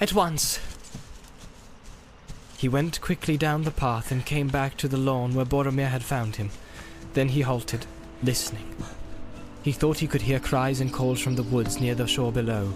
At 0.00 0.12
once. 0.12 0.60
He 2.56 2.68
went 2.68 3.00
quickly 3.00 3.36
down 3.36 3.64
the 3.64 3.70
path 3.70 4.12
and 4.12 4.24
came 4.24 4.48
back 4.48 4.76
to 4.78 4.88
the 4.88 4.96
lawn 4.96 5.34
where 5.34 5.44
Boromir 5.44 5.88
had 5.88 6.04
found 6.04 6.36
him. 6.36 6.50
Then 7.14 7.28
he 7.28 7.40
halted, 7.40 7.86
listening. 8.22 8.74
He 9.62 9.72
thought 9.72 9.98
he 9.98 10.06
could 10.06 10.22
hear 10.22 10.40
cries 10.40 10.80
and 10.80 10.92
calls 10.92 11.20
from 11.20 11.36
the 11.36 11.42
woods 11.42 11.80
near 11.80 11.94
the 11.94 12.06
shore 12.06 12.32
below. 12.32 12.72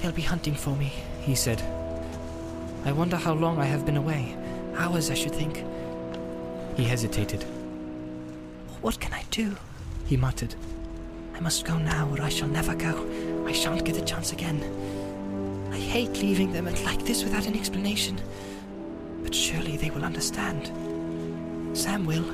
They'll 0.00 0.12
be 0.12 0.22
hunting 0.22 0.54
for 0.54 0.76
me, 0.76 0.92
he 1.20 1.34
said. 1.34 1.62
I 2.84 2.92
wonder 2.92 3.16
how 3.16 3.34
long 3.34 3.58
I 3.58 3.64
have 3.64 3.84
been 3.84 3.96
away. 3.96 4.36
Hours, 4.76 5.10
I 5.10 5.14
should 5.14 5.34
think. 5.34 5.64
He 6.76 6.84
hesitated. 6.84 7.44
What 8.80 9.00
can 9.00 9.12
I 9.12 9.24
do? 9.30 9.56
He 10.06 10.16
muttered. 10.16 10.54
I 11.34 11.40
must 11.40 11.64
go 11.64 11.76
now, 11.76 12.08
or 12.10 12.22
I 12.22 12.28
shall 12.28 12.48
never 12.48 12.74
go. 12.74 13.44
I 13.46 13.52
shan't 13.52 13.84
get 13.84 13.96
a 13.96 14.04
chance 14.04 14.32
again. 14.32 14.62
I 15.72 15.78
hate 15.78 16.18
leaving 16.18 16.52
them 16.52 16.66
like 16.84 17.04
this 17.04 17.24
without 17.24 17.46
an 17.46 17.56
explanation. 17.56 18.20
But 19.22 19.34
surely 19.34 19.76
they 19.76 19.90
will 19.90 20.04
understand. 20.04 20.66
Sam 21.76 22.06
will. 22.06 22.28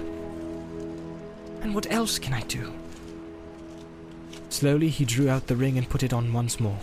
And 1.62 1.74
what 1.74 1.90
else 1.90 2.18
can 2.18 2.34
I 2.34 2.42
do? 2.42 2.72
Slowly 4.50 4.88
he 4.88 5.04
drew 5.04 5.28
out 5.28 5.46
the 5.46 5.56
ring 5.56 5.76
and 5.78 5.88
put 5.88 6.02
it 6.02 6.12
on 6.12 6.32
once 6.32 6.60
more. 6.60 6.78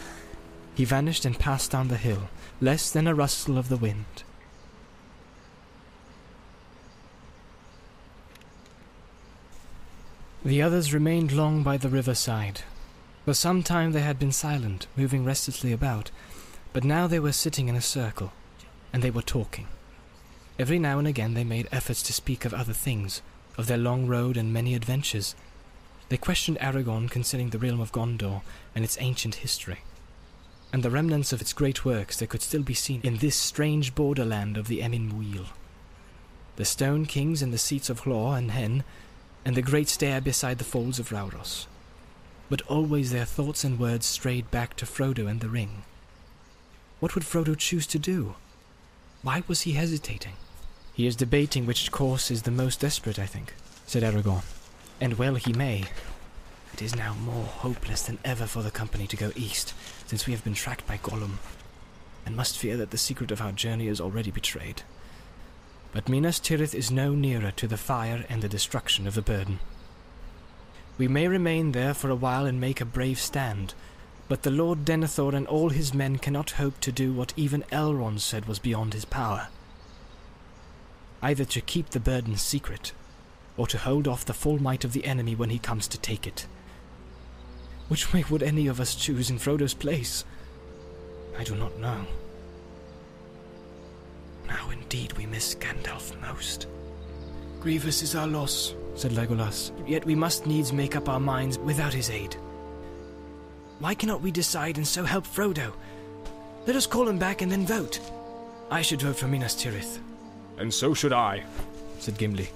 He 0.76 0.86
vanished 0.86 1.26
and 1.26 1.38
passed 1.38 1.72
down 1.72 1.88
the 1.90 1.98
hill, 1.98 2.30
less 2.60 2.92
than 2.92 3.08
a 3.08 3.16
rustle 3.16 3.58
of 3.58 3.70
the 3.70 3.78
wind. 3.78 4.24
The 10.44 10.62
others 10.62 10.94
remained 10.94 11.32
long 11.32 11.62
by 11.62 11.78
the 11.78 11.90
riverside. 11.90 12.62
For 13.26 13.36
some 13.36 13.62
time 13.62 13.92
they 13.92 14.02
had 14.02 14.18
been 14.18 14.32
silent, 14.32 14.88
moving 14.96 15.24
restlessly 15.24 15.72
about, 15.72 16.10
but 16.74 16.84
now 16.84 17.06
they 17.06 17.20
were 17.20 17.32
sitting 17.32 17.68
in 17.68 17.76
a 17.76 17.82
circle, 17.82 18.34
and 18.92 19.04
they 19.04 19.12
were 19.12 19.22
talking. 19.22 19.68
Every 20.58 20.80
now 20.80 20.98
and 20.98 21.08
again 21.08 21.36
they 21.36 21.44
made 21.44 21.68
efforts 21.72 22.02
to 22.04 22.14
speak 22.14 22.44
of 22.44 22.54
other 22.56 22.74
things, 22.74 23.22
of 23.58 23.68
their 23.68 23.78
long 23.78 24.08
road 24.08 24.36
and 24.36 24.52
many 24.52 24.74
adventures. 24.74 25.36
They 26.10 26.18
questioned 26.18 26.58
Aragorn 26.60 27.10
concerning 27.12 27.52
the 27.52 27.60
realm 27.60 27.80
of 27.80 27.92
Gondor 27.92 28.42
and 28.74 28.84
its 28.84 28.98
ancient 29.00 29.36
history, 29.36 29.82
and 30.74 30.84
the 30.84 30.90
remnants 30.90 31.34
of 31.34 31.42
its 31.42 31.54
great 31.54 31.84
works 31.84 32.18
that 32.18 32.30
could 32.30 32.42
still 32.42 32.64
be 32.64 32.74
seen 32.74 33.02
in 33.04 33.18
this 33.18 33.36
strange 33.36 33.94
borderland 33.94 34.58
of 34.58 34.68
the 34.68 34.82
Emyn 34.82 35.12
Muil. 35.12 35.48
The 36.56 36.66
stone 36.66 37.06
kings 37.06 37.42
and 37.42 37.54
the 37.54 37.58
seats 37.58 37.90
of 37.90 38.06
Lhaw 38.06 38.38
and 38.38 38.52
Hen, 38.52 38.84
and 39.44 39.56
the 39.56 39.62
great 39.62 39.90
stair 39.90 40.22
beside 40.22 40.58
the 40.58 40.64
falls 40.64 41.00
of 41.00 41.10
Rauros. 41.10 41.66
But 42.50 42.62
always 42.64 43.12
their 43.12 43.26
thoughts 43.26 43.64
and 43.64 43.80
words 43.80 44.06
strayed 44.06 44.52
back 44.52 44.76
to 44.78 44.86
Frodo 44.86 45.28
and 45.28 45.40
the 45.40 45.50
ring. 45.50 45.84
What 47.00 47.16
would 47.16 47.24
Frodo 47.24 47.58
choose 47.58 47.88
to 47.88 48.00
do? 48.00 48.36
Why 49.24 49.44
was 49.48 49.62
he 49.62 49.74
hesitating? 49.74 50.34
He 50.94 51.08
is 51.08 51.16
debating 51.16 51.66
which 51.66 51.92
course 51.92 52.30
is 52.30 52.44
the 52.44 52.52
most 52.52 52.80
desperate, 52.80 53.18
I 53.18 53.26
think, 53.26 53.54
said 53.86 54.04
Aragorn. 54.04 54.44
And 55.00 55.18
well 55.18 55.36
he 55.36 55.54
may. 55.54 55.86
It 56.74 56.82
is 56.82 56.96
now 56.96 57.14
more 57.14 57.46
hopeless 57.46 58.02
than 58.04 58.20
ever 58.24 58.46
for 58.46 58.64
the 58.64 58.72
company 58.72 59.06
to 59.08 59.18
go 59.18 59.32
east, 59.36 59.74
since 60.08 60.26
we 60.26 60.34
have 60.34 60.44
been 60.44 60.54
tracked 60.54 60.88
by 60.88 60.98
Gollum, 60.98 61.40
and 62.26 62.36
must 62.36 62.58
fear 62.58 62.78
that 62.78 62.92
the 62.92 62.98
secret 62.98 63.32
of 63.32 63.42
our 63.42 63.52
journey 63.52 63.88
is 63.88 64.02
already 64.02 64.32
betrayed. 64.32 64.84
But 65.92 66.08
Minas 66.08 66.40
Tirith 66.40 66.74
is 66.74 66.90
no 66.90 67.14
nearer 67.14 67.52
to 67.52 67.68
the 67.68 67.78
fire 67.78 68.26
and 68.30 68.42
the 68.42 68.50
destruction 68.50 69.06
of 69.06 69.16
the 69.16 69.22
burden. 69.22 69.60
We 70.98 71.08
may 71.08 71.28
remain 71.28 71.72
there 71.72 71.94
for 71.94 72.10
a 72.10 72.16
while 72.16 72.46
and 72.46 72.60
make 72.60 72.80
a 72.80 72.86
brave 72.86 73.20
stand, 73.20 73.74
but 74.28 74.44
the 74.44 74.52
Lord 74.52 74.86
Denethor 74.86 75.34
and 75.34 75.46
all 75.48 75.70
his 75.70 75.94
men 75.94 76.18
cannot 76.18 76.52
hope 76.52 76.80
to 76.82 76.92
do 76.92 77.12
what 77.12 77.34
even 77.36 77.64
Elrond 77.72 78.22
said 78.22 78.46
was 78.46 78.60
beyond 78.60 78.94
his 78.94 79.04
power. 79.04 79.50
Either 81.22 81.44
to 81.46 81.62
keep 81.62 81.90
the 81.90 82.00
burden 82.00 82.38
secret, 82.38 82.94
or 83.58 83.68
to 83.68 83.78
hold 83.78 84.08
off 84.08 84.24
the 84.24 84.34
full 84.34 84.62
might 84.62 84.86
of 84.86 84.94
the 84.94 85.06
enemy 85.06 85.36
when 85.36 85.50
he 85.50 85.60
comes 85.60 85.88
to 85.90 85.98
take 85.98 86.26
it. 86.26 86.48
Which 87.92 88.14
way 88.14 88.24
would 88.30 88.42
any 88.42 88.68
of 88.68 88.80
us 88.80 88.96
choose 88.96 89.30
in 89.30 89.38
Frodo's 89.38 89.74
place? 89.74 90.24
I 91.38 91.44
do 91.44 91.56
not 91.56 91.78
know. 91.78 92.06
Now 94.48 94.70
indeed 94.70 95.12
we 95.18 95.26
miss 95.26 95.56
Gandalf 95.56 96.16
most. 96.22 96.68
Grievous 97.60 98.02
is 98.02 98.16
our 98.16 98.28
loss, 98.28 98.76
said 98.96 99.12
Legolas, 99.12 99.74
yet 99.86 100.06
we 100.06 100.16
must 100.16 100.48
needs 100.48 100.72
make 100.72 100.96
up 100.96 101.10
our 101.10 101.20
minds 101.20 101.60
without 101.60 101.94
his 101.94 102.10
aid. 102.10 102.38
Why 103.80 103.94
cannot 103.94 104.22
we 104.22 104.32
decide 104.32 104.78
and 104.78 104.88
so 104.88 105.04
help 105.04 105.28
Frodo? 105.28 105.74
Let 106.66 106.78
us 106.78 106.88
call 106.88 107.10
him 107.10 107.20
back 107.20 107.42
and 107.42 107.52
then 107.52 107.68
vote. 107.68 108.00
I 108.70 108.84
should 108.84 109.02
vote 109.02 109.18
for 109.18 109.28
Minas 109.28 109.54
Tirith, 109.54 110.00
And 110.58 110.74
so 110.74 110.94
should 110.94 111.12
I. 111.12 111.44
said 112.00 112.18
Gimli. 112.18 112.48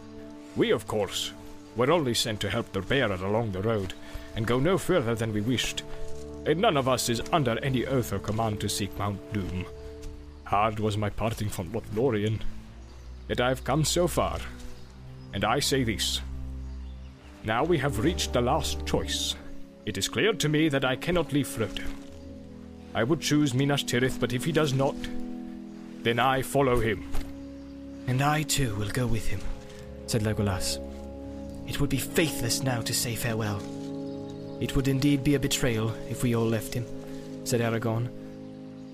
We, 0.55 0.71
of 0.71 0.87
course, 0.87 1.33
were 1.75 1.91
only 1.91 2.13
sent 2.13 2.39
to 2.39 2.49
help 2.49 2.71
the 2.71 2.79
bearer 2.79 3.15
along 3.15 3.51
the 3.51 3.61
road, 3.61 3.93
and 4.35 4.45
go 4.47 4.59
no 4.59 4.77
further 4.77 5.15
than 5.15 5.33
we 5.33 5.41
wished. 5.41 5.83
and 6.45 6.59
none 6.59 6.77
of 6.77 6.87
us 6.87 7.09
is 7.09 7.21
under 7.31 7.57
any 7.63 7.85
oath 7.87 8.13
or 8.13 8.19
command 8.19 8.59
to 8.61 8.69
seek 8.69 8.95
Mount 8.97 9.33
Doom. 9.33 9.65
Hard 10.43 10.79
was 10.79 10.97
my 10.97 11.09
parting 11.09 11.49
from 11.49 11.71
Lothlorien, 11.71 12.39
yet 13.27 13.41
I 13.41 13.49
have 13.49 13.63
come 13.63 13.83
so 13.83 14.07
far, 14.07 14.39
and 15.33 15.43
I 15.43 15.59
say 15.59 15.83
this. 15.83 16.21
Now 17.43 17.63
we 17.63 17.79
have 17.79 17.99
reached 17.99 18.33
the 18.33 18.41
last 18.41 18.85
choice. 18.85 19.35
It 19.85 19.97
is 19.97 20.07
clear 20.07 20.33
to 20.33 20.49
me 20.49 20.69
that 20.69 20.85
I 20.85 20.95
cannot 20.95 21.33
leave 21.33 21.47
Frodo. 21.47 21.83
I 22.93 23.03
would 23.03 23.21
choose 23.21 23.53
Minas 23.53 23.83
Tirith, 23.83 24.19
but 24.19 24.33
if 24.33 24.45
he 24.45 24.51
does 24.51 24.73
not, 24.73 24.95
then 26.03 26.19
I 26.19 26.41
follow 26.43 26.79
him. 26.79 27.09
And 28.07 28.21
I 28.21 28.43
too 28.43 28.75
will 28.75 28.89
go 28.89 29.07
with 29.07 29.27
him, 29.27 29.41
said 30.05 30.21
Legolas. 30.21 30.79
It 31.67 31.81
would 31.81 31.89
be 31.89 31.97
faithless 31.97 32.61
now 32.61 32.81
to 32.81 32.93
say 32.93 33.15
farewell. 33.15 33.61
It 34.65 34.75
would 34.75 34.87
indeed 34.87 35.23
be 35.23 35.35
a 35.35 35.39
betrayal 35.39 35.93
if 36.09 36.23
we 36.23 36.35
all 36.35 36.47
left 36.47 36.73
him, 36.73 36.87
said 37.43 37.61
Aragorn. 37.61 38.09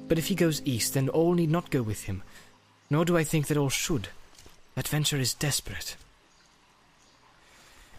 But 0.09 0.17
if 0.17 0.27
he 0.27 0.35
goes 0.35 0.61
east, 0.65 0.95
then 0.95 1.07
all 1.07 1.33
need 1.33 1.49
not 1.49 1.69
go 1.69 1.81
with 1.81 2.03
him. 2.03 2.23
Nor 2.89 3.05
do 3.05 3.15
I 3.15 3.23
think 3.23 3.47
that 3.47 3.55
all 3.55 3.69
should. 3.69 4.09
That 4.75 4.89
venture 4.89 5.15
is 5.15 5.33
desperate. 5.33 5.95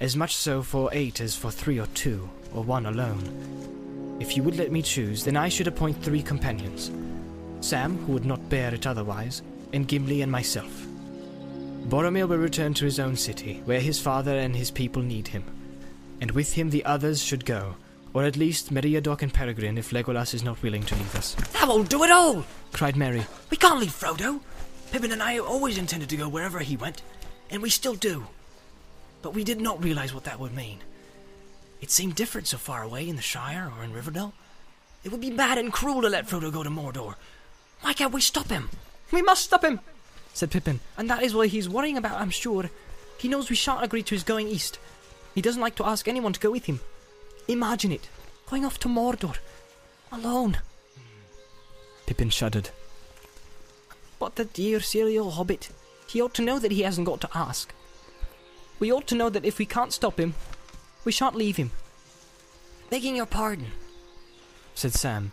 As 0.00 0.18
much 0.18 0.36
so 0.36 0.62
for 0.62 0.90
eight 0.92 1.18
as 1.18 1.34
for 1.34 1.50
three 1.50 1.80
or 1.80 1.86
two, 1.94 2.28
or 2.52 2.62
one 2.62 2.84
alone. 2.84 4.18
If 4.20 4.36
you 4.36 4.42
would 4.42 4.58
let 4.58 4.70
me 4.70 4.82
choose, 4.82 5.24
then 5.24 5.38
I 5.38 5.48
should 5.48 5.66
appoint 5.66 5.96
three 6.02 6.22
companions 6.22 6.90
Sam, 7.62 7.96
who 8.04 8.12
would 8.12 8.26
not 8.26 8.50
bear 8.50 8.74
it 8.74 8.86
otherwise, 8.86 9.40
and 9.72 9.88
Gimli 9.88 10.20
and 10.20 10.30
myself. 10.30 10.84
Boromir 11.88 12.28
will 12.28 12.36
return 12.36 12.74
to 12.74 12.84
his 12.84 13.00
own 13.00 13.16
city, 13.16 13.62
where 13.64 13.80
his 13.80 13.98
father 13.98 14.36
and 14.36 14.54
his 14.54 14.70
people 14.70 15.00
need 15.00 15.28
him. 15.28 15.44
And 16.22 16.30
with 16.30 16.52
him 16.52 16.70
the 16.70 16.84
others 16.84 17.20
should 17.20 17.44
go, 17.44 17.74
or 18.14 18.22
at 18.22 18.36
least 18.36 18.72
Meriadoc 18.72 19.22
and 19.22 19.34
Peregrine 19.34 19.76
if 19.76 19.90
Legolas 19.90 20.34
is 20.34 20.44
not 20.44 20.62
willing 20.62 20.84
to 20.84 20.94
leave 20.94 21.16
us. 21.16 21.34
That 21.52 21.66
won't 21.66 21.90
do 21.90 22.04
at 22.04 22.12
all! 22.12 22.44
Cried 22.72 22.96
Merry. 22.96 23.26
We 23.50 23.56
can't 23.56 23.80
leave 23.80 23.90
Frodo. 23.90 24.40
Pippin 24.92 25.10
and 25.10 25.20
I 25.20 25.38
always 25.38 25.78
intended 25.78 26.08
to 26.10 26.16
go 26.16 26.28
wherever 26.28 26.60
he 26.60 26.76
went, 26.76 27.02
and 27.50 27.60
we 27.60 27.70
still 27.70 27.96
do. 27.96 28.28
But 29.20 29.34
we 29.34 29.42
did 29.42 29.60
not 29.60 29.82
realize 29.82 30.14
what 30.14 30.22
that 30.22 30.38
would 30.38 30.54
mean. 30.54 30.78
It 31.80 31.90
seemed 31.90 32.14
different 32.14 32.46
so 32.46 32.56
far 32.56 32.84
away 32.84 33.08
in 33.08 33.16
the 33.16 33.22
Shire 33.22 33.72
or 33.76 33.82
in 33.82 33.92
Rivendell. 33.92 34.32
It 35.02 35.10
would 35.10 35.20
be 35.20 35.30
bad 35.30 35.58
and 35.58 35.72
cruel 35.72 36.02
to 36.02 36.08
let 36.08 36.28
Frodo 36.28 36.52
go 36.52 36.62
to 36.62 36.70
Mordor. 36.70 37.16
Why 37.80 37.94
can't 37.94 38.14
we 38.14 38.20
stop 38.20 38.48
him? 38.48 38.70
We 39.10 39.22
must 39.22 39.42
stop 39.42 39.64
him, 39.64 39.80
said 40.34 40.52
Pippin, 40.52 40.78
and 40.96 41.10
that 41.10 41.24
is 41.24 41.34
why 41.34 41.48
he's 41.48 41.68
worrying 41.68 41.96
about, 41.96 42.20
I'm 42.20 42.30
sure. 42.30 42.70
He 43.18 43.26
knows 43.26 43.50
we 43.50 43.56
shan't 43.56 43.82
agree 43.82 44.04
to 44.04 44.14
his 44.14 44.22
going 44.22 44.46
east. 44.46 44.78
He 45.34 45.40
doesn't 45.40 45.62
like 45.62 45.76
to 45.76 45.86
ask 45.86 46.06
anyone 46.06 46.32
to 46.32 46.40
go 46.40 46.50
with 46.50 46.66
him. 46.66 46.80
Imagine 47.48 47.92
it, 47.92 48.08
going 48.48 48.64
off 48.64 48.78
to 48.80 48.88
Mordor, 48.88 49.36
alone. 50.10 50.58
Pippin 52.06 52.30
shuddered. 52.30 52.70
But 54.18 54.36
the 54.36 54.44
dear 54.44 54.80
silly 54.80 55.18
old 55.18 55.34
hobbit, 55.34 55.70
he 56.06 56.20
ought 56.20 56.34
to 56.34 56.42
know 56.42 56.58
that 56.58 56.72
he 56.72 56.82
hasn't 56.82 57.06
got 57.06 57.20
to 57.22 57.30
ask. 57.34 57.72
We 58.78 58.92
ought 58.92 59.06
to 59.08 59.14
know 59.14 59.30
that 59.30 59.44
if 59.44 59.58
we 59.58 59.66
can't 59.66 59.92
stop 59.92 60.18
him, 60.18 60.34
we 61.04 61.12
shan't 61.12 61.34
leave 61.34 61.56
him. 61.56 61.70
Begging 62.90 63.16
your 63.16 63.26
pardon, 63.26 63.72
said 64.74 64.92
Sam. 64.92 65.32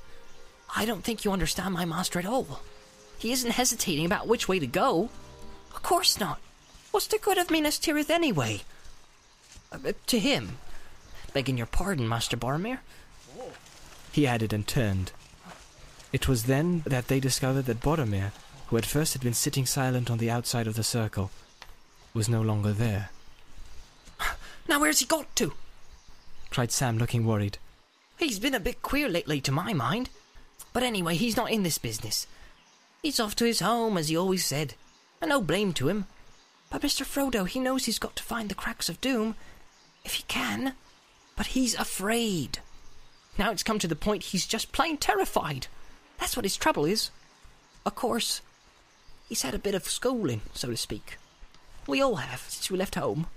I 0.75 0.85
don't 0.85 1.03
think 1.03 1.25
you 1.25 1.31
understand 1.31 1.73
my 1.73 1.85
master 1.85 2.19
at 2.19 2.25
all. 2.25 2.62
He 3.17 3.31
isn't 3.31 3.51
hesitating 3.51 4.05
about 4.05 4.27
which 4.27 4.47
way 4.47 4.59
to 4.59 4.67
go. 4.67 5.09
Of 5.75 5.83
course 5.83 6.19
not. 6.19 6.39
What's 6.91 7.07
the 7.07 7.17
good 7.17 7.38
of 7.38 7.51
Minas 7.51 7.77
Tirith 7.77 8.09
anyway? 8.09 8.62
Uh, 9.71 9.93
to 10.08 10.19
him. 10.19 10.58
Begging 11.34 11.58
your 11.58 11.67
pardon, 11.67 12.08
Master 12.08 12.36
Boromir. 12.36 12.79
He 14.12 14.25
added 14.25 14.51
and 14.51 14.67
turned. 14.67 15.12
It 16.12 16.27
was 16.27 16.45
then 16.45 16.82
that 16.88 17.08
they 17.08 17.19
discovered 17.19 17.65
that 17.65 17.82
Boromir, 17.82 18.32
who 18.67 18.77
at 18.77 18.86
first 18.86 19.13
had 19.13 19.21
been 19.21 19.34
sitting 19.34 19.65
silent 19.65 20.10
on 20.10 20.17
the 20.17 20.32
outside 20.32 20.65
of 20.65 20.75
the 20.75 20.84
circle, 20.84 21.29
was 22.13 22.27
no 22.27 22.41
longer 22.41 22.71
there. 22.71 23.10
Now 24.67 24.79
where's 24.79 24.99
he 24.99 25.05
got 25.05 25.36
to? 25.38 25.53
cried 26.49 26.71
Sam, 26.71 26.97
looking 26.97 27.25
worried. 27.25 27.58
He's 28.17 28.39
been 28.39 28.53
a 28.53 28.60
bit 28.60 28.82
queer 28.82 29.08
lately, 29.08 29.39
to 29.41 29.51
my 29.51 29.73
mind. 29.73 30.10
But 30.73 30.84
anyway, 30.84 31.15
he's 31.15 31.38
not 31.38 31.51
in 31.51 31.63
this 31.63 31.77
business. 31.77 32.27
He's 33.01 33.19
off 33.19 33.36
to 33.36 33.45
his 33.45 33.62
home, 33.62 33.97
as 33.97 34.10
he 34.10 34.17
always 34.17 34.45
said, 34.45 34.75
and 35.21 35.29
no 35.29 35.41
blame 35.41 35.73
to 35.73 35.88
him. 35.88 36.05
But 36.69 36.82
Mr. 36.82 37.05
Frodo, 37.05 37.47
he 37.47 37.60
knows 37.60 37.86
he's 37.86 37.97
got 37.99 38.15
to 38.17 38.23
find 38.23 38.49
the 38.49 38.55
cracks 38.55 38.89
of 38.89 39.01
doom, 39.01 39.36
if 40.03 40.13
he 40.15 40.23
can. 40.23 40.73
But 41.35 41.47
he's 41.47 41.75
afraid. 41.75 42.59
Now 43.38 43.51
it's 43.51 43.63
come 43.63 43.79
to 43.79 43.88
the 43.88 43.95
point 43.95 44.23
he's 44.23 44.45
just 44.45 44.71
plain 44.71 44.97
terrified. 44.97 45.67
That's 46.19 46.35
what 46.35 46.45
his 46.45 46.57
trouble 46.57 46.85
is. 46.85 47.12
Of 47.85 47.95
course, 47.95 48.41
he's 49.29 49.43
had 49.43 49.53
a 49.53 49.59
bit 49.59 49.75
of 49.75 49.88
schooling, 49.88 50.41
so 50.53 50.69
to 50.69 50.77
speak. 50.77 51.17
We 51.88 52.01
all 52.01 52.15
have, 52.15 52.41
since 52.41 52.69
we 52.69 52.77
left 52.77 52.95
home. 52.95 53.27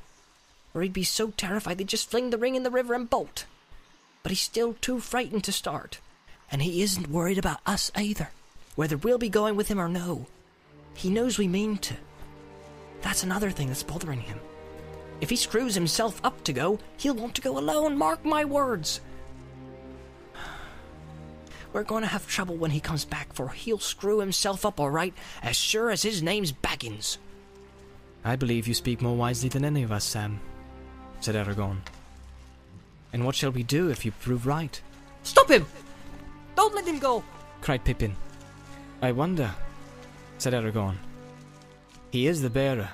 Or 0.75 0.83
he'd 0.83 0.93
be 0.93 1.05
so 1.05 1.31
terrified 1.31 1.79
they'd 1.79 1.87
just 1.87 2.11
fling 2.11 2.31
the 2.31 2.39
ring 2.39 2.55
in 2.55 2.65
the 2.65 2.71
river 2.71 2.95
and 2.95 3.09
bolt. 3.09 3.47
But 4.23 4.31
he's 4.31 4.41
still 4.41 4.75
too 4.81 5.01
frightened 5.01 5.45
to 5.45 5.53
start. 5.53 6.01
And 6.51 6.63
he 6.63 6.83
isn't 6.83 7.11
worried 7.11 7.39
about 7.39 7.61
us 7.65 7.91
either, 7.97 8.31
whether 8.75 8.97
we'll 8.97 9.19
be 9.19 9.29
going 9.29 9.57
with 9.57 9.69
him 9.69 9.81
or 9.81 9.89
no. 9.89 10.27
He 10.95 11.09
knows 11.09 11.39
we 11.39 11.49
mean 11.49 11.79
to. 11.79 11.95
That's 13.01 13.23
another 13.23 13.51
thing 13.51 13.69
that's 13.69 13.83
bothering 13.83 14.21
him. 14.21 14.39
If 15.23 15.31
he 15.31 15.37
screws 15.37 15.77
himself 15.77 16.21
up 16.25 16.43
to 16.43 16.53
go, 16.53 16.81
he'll 16.97 17.15
want 17.15 17.37
to 17.37 17.41
go 17.41 17.57
alone, 17.57 17.97
mark 17.97 18.25
my 18.25 18.45
words. 18.45 19.01
We're 21.73 21.85
going 21.85 22.03
to 22.03 22.09
have 22.09 22.27
trouble 22.27 22.57
when 22.57 22.73
he 22.73 22.81
comes 22.81 23.05
back, 23.05 23.33
for 23.33 23.49
he'll 23.51 23.79
screw 23.79 24.19
himself 24.19 24.67
up 24.67 24.81
all 24.81 24.91
right, 24.91 25.15
as 25.41 25.55
sure 25.55 25.93
as 25.93 26.03
his 26.03 26.25
name's 26.25 26.51
Baggins. 26.51 27.19
I 28.25 28.35
believe 28.35 28.67
you 28.67 28.75
speak 28.75 29.01
more 29.01 29.17
wisely 29.17 29.49
than 29.49 29.65
any 29.65 29.85
of 29.85 29.93
us, 29.93 30.05
Sam, 30.05 30.41
said 31.21 31.37
Aragorn. 31.37 31.79
And 33.13 33.25
what 33.25 33.37
shall 33.37 33.53
we 33.53 33.63
do 33.63 33.91
if 33.91 34.05
you 34.05 34.11
prove 34.11 34.45
right? 34.45 34.83
Stop 35.23 35.49
him! 35.49 35.67
Don't 36.57 36.75
let 36.75 36.85
him 36.85 36.99
go! 36.99 37.23
cried 37.61 37.85
Pippin. 37.85 38.17
I 39.01 39.13
wonder, 39.13 39.53
said 40.39 40.53
Aragorn. 40.53 40.97
He 42.11 42.27
is 42.27 42.43
the 42.43 42.51
bearer, 42.51 42.91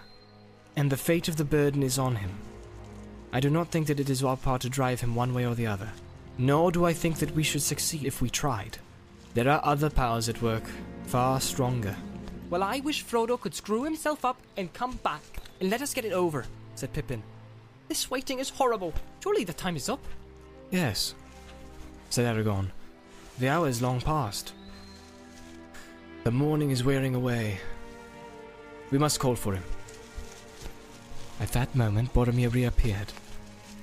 and 0.79 0.93
the 0.93 0.97
fate 0.97 1.27
of 1.27 1.37
the 1.37 1.45
burden 1.45 1.83
is 1.83 1.99
on 1.99 2.14
him. 2.14 2.31
I 3.33 3.41
do 3.41 3.51
not 3.51 3.69
think 3.69 3.88
that 3.88 3.99
it 3.99 4.09
is 4.09 4.23
our 4.23 4.37
part 4.37 4.61
to 4.61 4.69
drive 4.69 5.01
him 5.01 5.17
one 5.17 5.35
way 5.35 5.45
or 5.45 5.57
the 5.57 5.67
other, 5.67 5.91
nor 6.38 6.71
do 6.71 6.85
I 6.85 6.93
think 6.93 7.19
that 7.19 7.35
we 7.35 7.43
should 7.43 7.62
succeed 7.62 8.05
if 8.05 8.23
we 8.23 8.31
tried. 8.31 8.79
There 9.35 9.49
are 9.49 9.61
other 9.64 9.91
powers 9.91 10.29
at 10.29 10.41
work, 10.41 10.62
far 11.07 11.41
stronger. 11.41 11.97
Well, 12.49 12.62
I 12.62 12.79
wish 12.79 13.05
Frodo 13.05 13.41
could 13.41 13.57
screw 13.57 13.83
himself 13.83 14.25
up 14.25 14.38
and 14.57 14.73
come 14.73 14.93
back 15.03 15.23
and 15.61 15.69
let 15.69 15.83
us 15.83 15.93
get 15.93 16.05
it 16.05 16.12
over, 16.12 16.47
said 16.77 16.93
Pippin. 16.93 17.25
This 17.88 18.09
waiting 18.09 18.38
is 18.38 18.49
horrible. 18.49 18.95
Surely 19.21 19.43
the 19.43 19.53
time 19.53 19.75
is 19.75 19.88
up. 19.88 20.05
Yes, 20.71 21.17
said 22.09 22.37
Aragorn. 22.37 22.71
The 23.41 23.49
hour 23.49 23.67
is 23.67 23.83
long 23.83 24.01
past. 24.01 24.53
The 26.23 26.31
morning 26.31 26.71
is 26.71 26.85
wearing 26.85 27.17
away. 27.17 27.59
We 28.93 28.99
must 28.99 29.19
call 29.19 29.35
for 29.35 29.55
him. 29.55 29.64
At 31.40 31.53
that 31.53 31.74
moment, 31.74 32.12
Boromir 32.12 32.53
reappeared. 32.53 33.12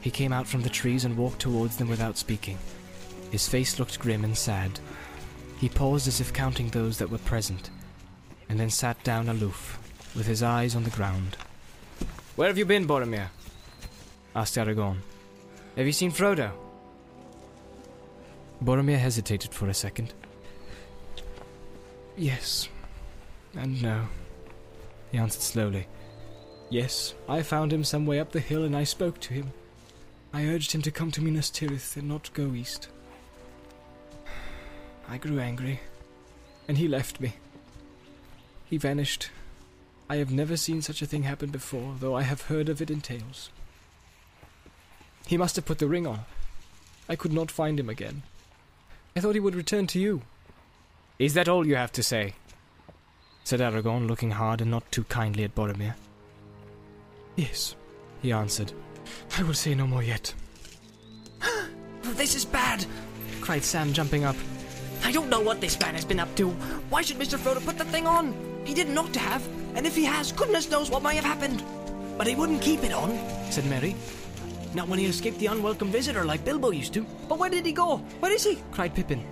He 0.01 0.11
came 0.11 0.33
out 0.33 0.47
from 0.47 0.61
the 0.61 0.69
trees 0.69 1.05
and 1.05 1.17
walked 1.17 1.39
towards 1.39 1.77
them 1.77 1.87
without 1.87 2.17
speaking. 2.17 2.57
His 3.31 3.47
face 3.47 3.79
looked 3.79 3.99
grim 3.99 4.23
and 4.23 4.37
sad. 4.37 4.79
He 5.59 5.69
paused 5.69 6.07
as 6.07 6.19
if 6.19 6.33
counting 6.33 6.69
those 6.69 6.97
that 6.97 7.09
were 7.09 7.17
present, 7.19 7.69
and 8.49 8.59
then 8.59 8.69
sat 8.69 9.01
down 9.03 9.29
aloof, 9.29 9.79
with 10.15 10.27
his 10.27 10.43
eyes 10.43 10.75
on 10.75 10.83
the 10.83 10.89
ground. 10.89 11.37
Where 12.35 12.49
have 12.49 12.57
you 12.57 12.65
been, 12.65 12.87
Boromir? 12.87 13.29
asked 14.35 14.57
Aragorn. 14.57 14.97
Have 15.77 15.85
you 15.85 15.93
seen 15.93 16.11
Frodo? 16.11 16.51
Boromir 18.63 18.97
hesitated 18.97 19.53
for 19.53 19.67
a 19.69 19.73
second. 19.73 20.13
Yes, 22.17 22.69
and 23.55 23.81
no, 23.81 24.07
he 25.11 25.17
answered 25.17 25.41
slowly. 25.41 25.87
Yes, 26.69 27.13
I 27.30 27.41
found 27.43 27.71
him 27.71 27.84
some 27.84 28.06
way 28.06 28.19
up 28.19 28.32
the 28.32 28.39
hill 28.39 28.63
and 28.63 28.75
I 28.75 28.84
spoke 28.84 29.19
to 29.21 29.34
him. 29.34 29.51
I 30.34 30.45
urged 30.45 30.73
him 30.73 30.82
to 30.82 30.91
come 30.91 31.12
to 31.12 31.21
Minas 31.21 31.49
Tirith 31.49 31.95
and 31.95 32.08
not 32.08 32.34
go 32.34 32.54
east. 32.54 32.89
I 35.08 35.17
grew 35.17 35.39
angry, 35.39 35.80
and 36.67 36.78
he 36.78 36.88
left 36.88 37.21
me. 37.21 37.36
He 38.65 38.78
vanished. 38.78 39.30
I 40.10 40.17
have 40.17 40.32
never 40.32 40.58
seen 40.58 40.82
such 40.82 41.01
a 41.01 41.06
thing 41.06 41.23
happen 41.23 41.51
before, 41.51 41.95
though 41.99 42.15
I 42.15 42.23
have 42.23 42.43
heard 42.43 42.69
of 42.69 42.82
it 42.82 42.89
in 42.89 43.01
tales. 43.01 43.49
He 45.28 45.38
must 45.38 45.56
have 45.56 45.65
put 45.65 45.80
the 45.80 45.88
ring 45.88 46.06
on. 46.06 46.21
I 47.08 47.15
could 47.15 47.34
not 47.34 47.51
find 47.51 47.80
him 47.80 47.89
again. 47.89 48.23
I 49.15 49.19
thought 49.19 49.36
he 49.36 49.39
would 49.39 49.56
return 49.56 49.88
to 49.88 49.99
you. 49.99 50.23
Is 51.17 51.34
that 51.36 51.47
all 51.47 51.65
you 51.65 51.75
have 51.75 51.91
to 51.93 52.04
say? 52.04 52.34
said 53.43 53.62
Aragorn, 53.62 54.08
looking 54.08 54.32
hard 54.32 54.60
and 54.60 54.71
not 54.71 54.91
too 54.91 55.04
kindly 55.06 55.43
at 55.43 55.56
Boromir. 55.56 55.93
Yes, 57.35 57.75
he 58.21 58.31
answered. 58.31 58.71
I 59.37 59.43
will 59.43 59.53
say 59.53 59.75
no 59.75 59.87
more 59.87 60.03
yet. 60.03 60.33
this 62.01 62.35
is 62.35 62.45
bad, 62.45 62.85
cried 63.41 63.63
Sam, 63.63 63.93
jumping 63.93 64.23
up. 64.23 64.35
I 65.03 65.11
don't 65.11 65.29
know 65.29 65.41
what 65.41 65.61
this 65.61 65.79
man 65.79 65.93
has 65.95 66.05
been 66.05 66.19
up 66.19 66.33
to. 66.35 66.49
Why 66.89 67.01
should 67.01 67.17
Mr. 67.17 67.37
Frodo 67.37 67.63
put 67.63 67.77
the 67.77 67.85
thing 67.85 68.07
on? 68.07 68.33
He 68.65 68.73
didn't 68.73 68.97
ought 68.97 69.13
to 69.13 69.19
have, 69.19 69.47
and 69.75 69.85
if 69.85 69.95
he 69.95 70.05
has, 70.05 70.31
goodness 70.31 70.69
knows 70.69 70.89
what 70.89 71.03
might 71.03 71.15
have 71.15 71.25
happened. 71.25 71.63
But 72.17 72.27
he 72.27 72.35
wouldn't 72.35 72.61
keep 72.61 72.83
it 72.83 72.93
on, 72.93 73.11
said 73.51 73.65
Merry. 73.65 73.95
Not 74.73 74.87
when 74.87 74.99
he 74.99 75.05
escaped 75.05 75.39
the 75.39 75.47
unwelcome 75.47 75.91
visitor 75.91 76.25
like 76.25 76.43
Bilbo 76.43 76.71
used 76.71 76.93
to. 76.93 77.05
But 77.29 77.39
where 77.39 77.49
did 77.49 77.65
he 77.65 77.71
go? 77.71 77.97
Where 78.19 78.31
is 78.31 78.43
he? 78.43 78.57
cried 78.71 78.95
Pippin. 78.95 79.23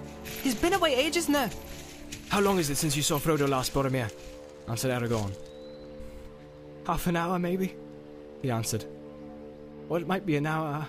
He's 0.42 0.56
been 0.56 0.74
away 0.74 0.96
ages 0.96 1.28
now. 1.28 1.50
How 2.30 2.40
long 2.40 2.60
is 2.60 2.70
it 2.70 2.76
since 2.76 2.96
you 2.96 3.04
saw 3.04 3.18
Frodo 3.18 3.48
last, 3.48 3.74
Boromir? 3.74 4.12
answered 4.68 4.92
Aragorn. 4.92 5.36
Half 6.86 7.08
an 7.08 7.16
hour, 7.16 7.40
maybe, 7.40 7.76
he 8.44 8.52
answered. 8.52 8.86
Or 9.90 9.98
it 9.98 10.08
might 10.08 10.28
be 10.28 10.36
an 10.36 10.46
hour. 10.46 10.86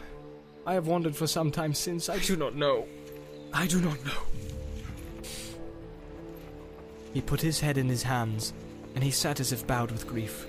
I 0.66 0.74
have 0.74 0.86
wandered 0.86 1.16
for 1.16 1.26
some 1.26 1.50
time 1.50 1.72
since. 1.72 2.10
I 2.10 2.18
do 2.18 2.36
not 2.36 2.54
know. 2.54 2.86
I 3.52 3.66
do 3.66 3.80
not 3.80 4.04
know. 4.04 4.12
He 7.14 7.20
put 7.20 7.40
his 7.40 7.60
head 7.60 7.78
in 7.78 7.88
his 7.88 8.02
hands, 8.02 8.52
and 8.94 9.04
he 9.04 9.12
sat 9.12 9.38
as 9.40 9.52
if 9.52 9.66
bowed 9.66 9.92
with 9.92 10.06
grief. 10.06 10.46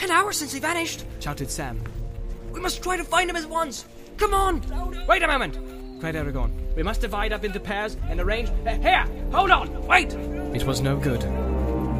An 0.00 0.10
hour 0.10 0.32
since 0.32 0.52
he 0.52 0.60
vanished, 0.60 1.04
shouted 1.18 1.50
Sam. 1.50 1.82
We 2.52 2.60
must 2.60 2.82
try 2.82 2.96
to 2.96 3.04
find 3.04 3.28
him 3.28 3.36
at 3.36 3.48
once. 3.48 3.84
Come 4.16 4.32
on! 4.32 5.06
Wait 5.06 5.22
a 5.22 5.26
moment! 5.26 5.58
cried 6.00 6.14
Aragorn. 6.14 6.52
We 6.76 6.84
must 6.84 7.00
divide 7.00 7.32
up 7.32 7.44
into 7.44 7.58
pairs 7.58 7.96
and 8.08 8.20
arrange. 8.20 8.50
Here! 8.64 9.04
Hold 9.32 9.50
on! 9.50 9.86
Wait! 9.86 10.12
It 10.12 10.62
was 10.62 10.80
no 10.80 10.96
good. 10.96 11.22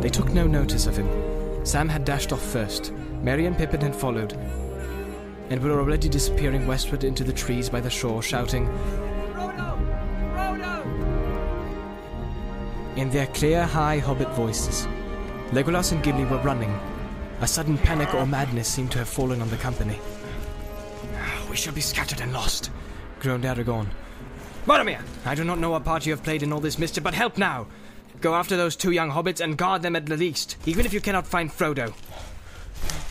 They 0.01 0.09
took 0.09 0.29
no 0.31 0.47
notice 0.47 0.87
of 0.87 0.97
him. 0.97 1.38
Sam 1.69 1.87
had 1.87 2.07
dashed 2.07 2.33
off 2.33 2.41
first. 2.41 2.93
Merry 3.23 3.45
and 3.45 3.55
Pippin 3.55 3.83
had 3.83 3.95
followed, 3.95 4.33
and 5.51 5.63
were 5.63 5.79
already 5.79 6.09
disappearing 6.09 6.67
westward 6.67 7.05
into 7.05 7.25
the 7.25 7.33
trees 7.33 7.69
by 7.69 7.79
the 7.79 7.91
shore, 7.91 8.23
shouting, 8.23 8.67
Frodo! 9.35 9.79
Frodo! 10.33 10.83
in 12.97 13.11
their 13.11 13.27
clear, 13.27 13.67
high 13.67 13.99
hobbit 13.99 14.31
voices. 14.31 14.89
Legolas 15.51 15.93
and 15.93 16.03
Gimli 16.03 16.25
were 16.25 16.39
running. 16.39 16.71
A 17.43 17.47
sudden 17.47 17.77
panic 17.77 18.15
or 18.15 18.25
madness 18.25 18.67
seemed 18.67 18.93
to 18.93 18.99
have 19.01 19.09
fallen 19.09 19.43
on 19.43 19.51
the 19.51 19.59
company. 19.59 20.01
We 21.51 21.57
shall 21.57 21.75
be 21.75 21.83
scattered 21.83 22.23
and 22.23 22.33
lost, 22.33 22.71
groaned 23.21 23.45
Aragorn. 23.45 23.89
Boromir! 24.65 25.03
I 25.27 25.35
do 25.35 25.45
not 25.45 25.59
know 25.59 25.73
what 25.73 25.85
part 25.85 26.07
you 26.07 26.13
have 26.13 26.25
played 26.25 26.43
in 26.43 26.51
all 26.51 26.61
this 26.61 26.79
mischief, 26.79 27.05
but 27.05 27.13
help 27.13 27.37
now! 27.37 27.67
Go 28.21 28.35
after 28.35 28.57
those 28.57 28.75
two 28.75 28.91
young 28.91 29.11
hobbits 29.11 29.41
and 29.41 29.57
guard 29.57 29.83
them 29.83 29.95
at 29.95 30.07
the 30.07 30.17
least, 30.17 30.57
even 30.67 30.85
if 30.85 30.93
you 30.93 31.01
cannot 31.01 31.27
find 31.27 31.51
Frodo. 31.51 31.95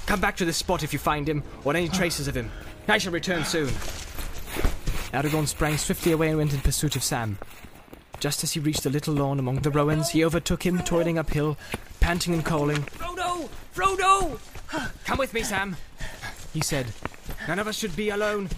Come 0.06 0.20
back 0.20 0.38
to 0.38 0.46
this 0.46 0.58
spot 0.58 0.84
if 0.84 0.94
you 0.94 1.00
find 1.00 1.28
him, 1.28 1.44
or 1.64 1.76
any 1.76 1.88
traces 1.88 2.28
of 2.28 2.36
him. 2.36 2.52
I 2.88 2.98
shall 2.98 3.14
return 3.14 3.44
soon. 3.46 3.68
Aragorn 5.14 5.48
sprang 5.48 5.78
swiftly 5.78 6.12
away 6.12 6.30
and 6.30 6.38
went 6.38 6.54
in 6.54 6.60
pursuit 6.60 6.96
of 6.96 7.04
Sam. 7.04 7.38
Just 8.20 8.44
as 8.44 8.54
he 8.54 8.60
reached 8.60 8.84
the 8.84 8.90
little 8.90 9.14
lawn 9.14 9.40
among 9.40 9.58
the 9.58 9.72
rowans, 9.72 10.10
he 10.10 10.26
overtook 10.26 10.66
him, 10.66 10.80
toiling 10.80 11.18
uphill, 11.18 11.58
panting 12.00 12.34
and 12.34 12.44
calling. 12.44 12.82
Frodo! 12.84 13.50
Frodo! 13.76 14.40
Come 15.06 15.18
with 15.18 15.34
me, 15.34 15.44
Sam, 15.44 15.78
he 16.54 16.62
said. 16.62 16.88
None 17.48 17.60
of 17.60 17.68
us 17.68 17.78
should 17.78 17.96
be 17.96 18.10
alone. 18.10 18.50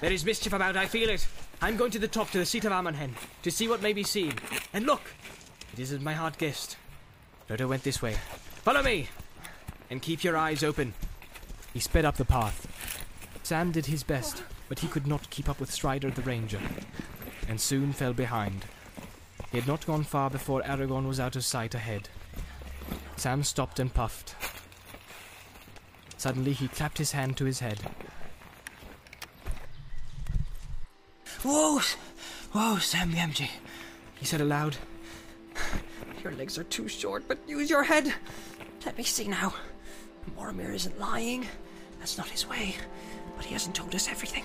There 0.00 0.12
is 0.12 0.24
mischief 0.24 0.52
about, 0.52 0.76
I 0.76 0.86
feel 0.86 1.08
it. 1.08 1.26
I'm 1.62 1.76
going 1.76 1.90
to 1.92 1.98
the 1.98 2.08
top 2.08 2.30
to 2.30 2.38
the 2.38 2.46
seat 2.46 2.64
of 2.64 2.72
Amon 2.72 2.94
Hen 2.94 3.14
to 3.42 3.50
see 3.50 3.66
what 3.66 3.82
may 3.82 3.92
be 3.92 4.02
seen. 4.02 4.34
And 4.72 4.86
look, 4.86 5.00
it 5.78 5.92
is 5.92 6.00
my 6.00 6.14
heart 6.14 6.38
guessed. 6.38 6.76
Frodo 7.48 7.68
went 7.68 7.82
this 7.82 8.00
way. 8.00 8.16
Follow 8.62 8.82
me, 8.82 9.08
and 9.90 10.00
keep 10.00 10.24
your 10.24 10.36
eyes 10.36 10.64
open. 10.64 10.94
He 11.74 11.80
sped 11.80 12.04
up 12.06 12.16
the 12.16 12.24
path. 12.24 12.66
Sam 13.42 13.72
did 13.72 13.86
his 13.86 14.02
best, 14.02 14.42
but 14.68 14.78
he 14.78 14.88
could 14.88 15.06
not 15.06 15.28
keep 15.28 15.48
up 15.48 15.60
with 15.60 15.70
Strider 15.70 16.10
the 16.10 16.22
Ranger, 16.22 16.60
and 17.46 17.60
soon 17.60 17.92
fell 17.92 18.14
behind. 18.14 18.64
He 19.52 19.58
had 19.58 19.68
not 19.68 19.86
gone 19.86 20.04
far 20.04 20.30
before 20.30 20.62
Aragorn 20.62 21.06
was 21.06 21.20
out 21.20 21.36
of 21.36 21.44
sight 21.44 21.74
ahead. 21.74 22.08
Sam 23.16 23.42
stopped 23.42 23.78
and 23.78 23.92
puffed. 23.92 24.34
Suddenly 26.16 26.54
he 26.54 26.68
clapped 26.68 26.98
his 26.98 27.12
hand 27.12 27.36
to 27.36 27.44
his 27.44 27.60
head. 27.60 27.80
Whoa! 31.42 31.80
Whoa, 32.52 32.78
Sam 32.78 33.12
Gamgee. 33.12 33.50
He 34.14 34.24
said 34.24 34.40
aloud, 34.40 34.78
Your 36.26 36.34
legs 36.34 36.58
are 36.58 36.64
too 36.64 36.88
short, 36.88 37.28
but 37.28 37.38
use 37.46 37.70
your 37.70 37.84
head. 37.84 38.12
Let 38.84 38.98
me 38.98 39.04
see 39.04 39.28
now. 39.28 39.54
Boromir 40.36 40.74
isn't 40.74 40.98
lying. 40.98 41.46
That's 42.00 42.18
not 42.18 42.28
his 42.28 42.48
way. 42.48 42.74
But 43.36 43.44
he 43.44 43.52
hasn't 43.52 43.76
told 43.76 43.94
us 43.94 44.08
everything. 44.08 44.42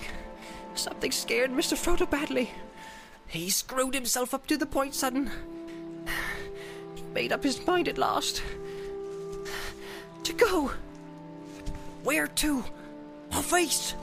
Something 0.76 1.10
scared 1.10 1.50
Mr. 1.50 1.74
Frodo 1.76 2.08
badly. 2.08 2.52
He 3.26 3.50
screwed 3.50 3.94
himself 3.94 4.32
up 4.32 4.46
to 4.46 4.56
the 4.56 4.64
point 4.64 4.94
sudden. 4.94 5.28
He 6.94 7.02
made 7.12 7.32
up 7.32 7.42
his 7.42 7.66
mind 7.66 7.88
at 7.88 7.98
last. 7.98 8.44
To 10.22 10.32
go. 10.34 10.70
Where 12.04 12.28
to? 12.28 12.62
Off 13.32 13.52
east. 13.54 13.96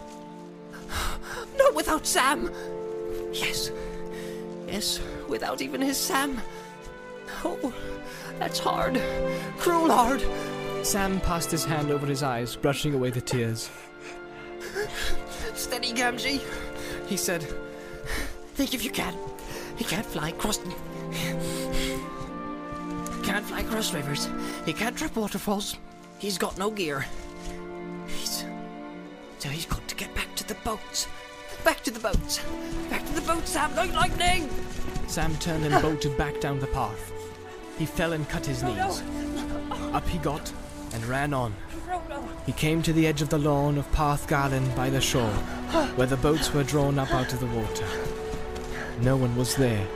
Not 1.57 1.75
without 1.75 2.05
Sam. 2.05 2.51
Yes. 3.31 3.71
Yes, 4.67 4.99
without 5.29 5.61
even 5.61 5.79
his 5.79 5.95
Sam. 5.95 6.41
Oh, 7.43 7.73
that's 8.37 8.59
hard. 8.59 9.01
Cruel 9.57 9.91
hard. 9.91 10.21
Sam 10.85 11.19
passed 11.21 11.51
his 11.51 11.65
hand 11.65 11.91
over 11.91 12.05
his 12.05 12.23
eyes, 12.23 12.55
brushing 12.55 12.93
away 12.93 13.09
the 13.11 13.21
tears. 13.21 13.69
Steady, 15.53 15.93
Gamgee, 15.93 16.41
he 17.07 17.17
said. 17.17 17.43
Think 18.53 18.73
if 18.73 18.83
you 18.83 18.91
can. 18.91 19.15
He 19.77 19.83
can't 19.83 20.05
fly 20.05 20.29
across. 20.29 20.57
Can't 23.23 23.45
fly 23.45 23.61
across 23.61 23.93
rivers. 23.93 24.29
He 24.65 24.73
can't 24.73 24.97
trip 24.97 25.15
waterfalls. 25.15 25.77
He's 26.17 26.37
got 26.37 26.57
no 26.57 26.71
gear. 26.71 27.05
He's. 28.07 28.45
So 29.39 29.49
he's 29.49 29.65
got 29.65 29.87
to 29.87 29.95
get 29.95 30.13
back 30.15 30.33
to 30.35 30.47
the 30.47 30.55
boats. 30.65 31.07
Back 31.63 31.81
to 31.83 31.91
the 31.91 31.99
boats. 31.99 32.41
Back 32.89 33.05
to 33.05 33.13
the 33.13 33.21
boats, 33.21 33.51
Sam, 33.51 33.75
like 33.75 33.93
lightning! 33.93 34.49
Sam 35.07 35.35
turned 35.37 35.65
and 35.65 35.81
bolted 35.81 36.17
back 36.17 36.39
down 36.39 36.59
the 36.59 36.67
path. 36.67 37.11
He 37.79 37.85
fell 37.85 38.11
and 38.11 38.27
cut 38.27 38.45
his 38.45 38.61
knees. 38.61 39.01
Up 39.93 40.05
he 40.07 40.17
got 40.17 40.51
and 40.93 41.05
ran 41.05 41.33
on. 41.33 41.55
He 42.45 42.51
came 42.51 42.81
to 42.83 42.91
the 42.91 43.07
edge 43.07 43.21
of 43.21 43.29
the 43.29 43.37
lawn 43.37 43.77
of 43.77 43.89
Parth 43.93 44.27
Galen 44.27 44.69
by 44.75 44.89
the 44.89 44.99
shore, 44.99 45.31
where 45.95 46.05
the 46.05 46.17
boats 46.17 46.53
were 46.53 46.63
drawn 46.63 46.99
up 46.99 47.13
out 47.13 47.31
of 47.31 47.39
the 47.39 47.45
water. 47.45 47.87
No 49.01 49.15
one 49.15 49.33
was 49.37 49.55
there. 49.55 49.87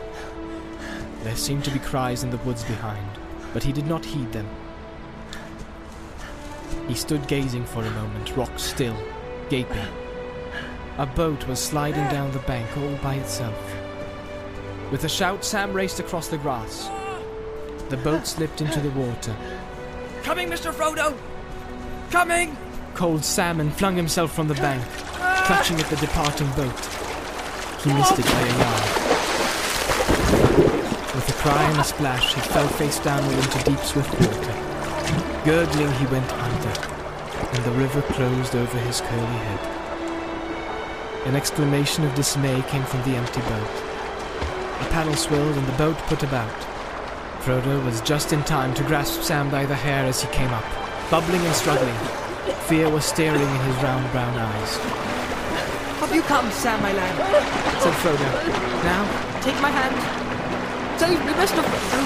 There 1.24 1.36
seemed 1.36 1.66
to 1.66 1.72
be 1.72 1.80
cries 1.80 2.24
in 2.24 2.30
the 2.30 2.38
woods 2.38 2.64
behind, 2.64 3.20
but 3.54 3.64
he 3.64 3.74
did 3.74 3.86
not 3.86 4.06
heed 4.06 4.32
them. 4.32 4.48
He 6.88 6.94
stood 6.94 7.28
gazing 7.28 7.66
for 7.66 7.84
a 7.84 7.92
moment, 7.92 8.36
rock 8.38 8.58
still, 8.60 8.98
gaping. 9.50 9.88
A 11.00 11.06
boat 11.06 11.46
was 11.48 11.60
sliding 11.60 12.08
down 12.08 12.32
the 12.32 12.40
bank 12.40 12.78
all 12.78 12.96
by 12.98 13.16
itself. 13.16 13.76
With 14.90 15.04
a 15.04 15.10
shout, 15.10 15.44
Sam 15.44 15.74
raced 15.74 16.00
across 16.00 16.30
the 16.30 16.38
grass. 16.38 16.90
The 17.94 18.02
boat 18.02 18.26
slipped 18.26 18.60
into 18.60 18.80
the 18.80 18.90
water. 18.90 19.36
Coming, 20.24 20.50
Mr. 20.50 20.74
Frodo! 20.74 21.16
Coming! 22.10 22.58
Called 22.96 23.24
Sam 23.24 23.60
and 23.60 23.72
flung 23.72 23.96
himself 23.96 24.34
from 24.34 24.48
the 24.48 24.56
bank, 24.56 24.84
clutching 25.46 25.80
at 25.80 25.86
the 25.92 25.96
departing 25.98 26.50
boat. 26.54 26.74
He 27.84 27.92
oh. 27.92 27.94
missed 27.94 28.18
it 28.18 28.26
by 28.26 28.42
a 28.42 28.58
yard. 28.58 28.84
With 31.14 31.30
a 31.30 31.34
cry 31.34 31.70
and 31.70 31.80
a 31.80 31.84
splash, 31.84 32.34
he 32.34 32.42
fell 32.42 32.68
face 32.68 32.98
downward 32.98 33.36
into 33.36 33.64
deep, 33.64 33.80
swift 33.82 34.12
water. 34.20 34.56
Gurgling, 35.46 35.94
he 36.00 36.08
went 36.08 36.34
under, 36.34 36.74
and 37.54 37.64
the 37.64 37.78
river 37.78 38.02
closed 38.14 38.56
over 38.56 38.80
his 38.80 39.02
curly 39.02 39.38
head. 39.46 41.28
An 41.28 41.36
exclamation 41.36 42.06
of 42.06 42.16
dismay 42.16 42.64
came 42.70 42.86
from 42.86 43.04
the 43.04 43.16
empty 43.16 43.42
boat. 43.42 43.70
A 44.82 44.88
paddle 44.90 45.14
swirled 45.16 45.56
and 45.56 45.68
the 45.68 45.78
boat 45.78 45.98
put 46.08 46.24
about. 46.24 46.73
Frodo 47.44 47.84
was 47.84 48.00
just 48.00 48.32
in 48.32 48.42
time 48.44 48.74
to 48.74 48.84
grasp 48.84 49.22
Sam 49.22 49.50
by 49.52 49.66
the 49.66 49.76
hair 49.76 50.06
as 50.06 50.22
he 50.22 50.30
came 50.32 50.50
up, 50.52 50.64
bubbling 51.12 51.42
and 51.42 51.54
struggling. 51.54 51.94
Fear 52.72 52.90
was 52.90 53.04
staring 53.04 53.42
in 53.42 53.62
his 53.68 53.76
round 53.84 54.10
brown 54.14 54.34
eyes. 54.38 54.78
Have 56.00 56.16
you 56.16 56.22
come, 56.22 56.50
Sam, 56.52 56.82
my 56.82 56.94
lad? 56.94 57.18
Said 57.84 57.94
Frodo. 58.00 58.32
Now, 58.88 59.04
take 59.42 59.60
my 59.60 59.70
hand. 59.70 59.94
Save 60.98 61.20
me, 61.20 61.34
Mr. 61.34 61.60
Frodo. 61.68 62.00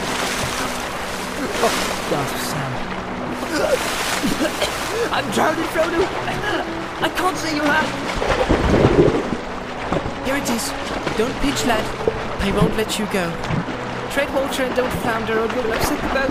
Oh, 1.61 1.73
gasped 2.09 2.41
Sam. 2.49 2.71
I'm 5.13 5.31
drowning, 5.33 5.69
Frodo. 5.69 6.01
I 7.03 7.09
can't 7.15 7.37
see 7.37 7.55
your 7.55 7.67
hand. 7.67 7.87
Here 10.25 10.37
it 10.37 10.49
is. 10.49 10.73
Don't 11.15 11.35
pitch, 11.41 11.63
lad. 11.67 11.85
I 12.41 12.51
won't 12.59 12.75
let 12.75 12.97
you 12.97 13.05
go. 13.13 13.56
Tread 14.17 14.33
water 14.33 14.63
and 14.63 14.75
don't 14.75 14.91
flounder 15.03 15.33
or 15.33 15.45
you'll 15.53 15.73
upset 15.73 16.01
the 16.01 16.07
boat. 16.07 16.29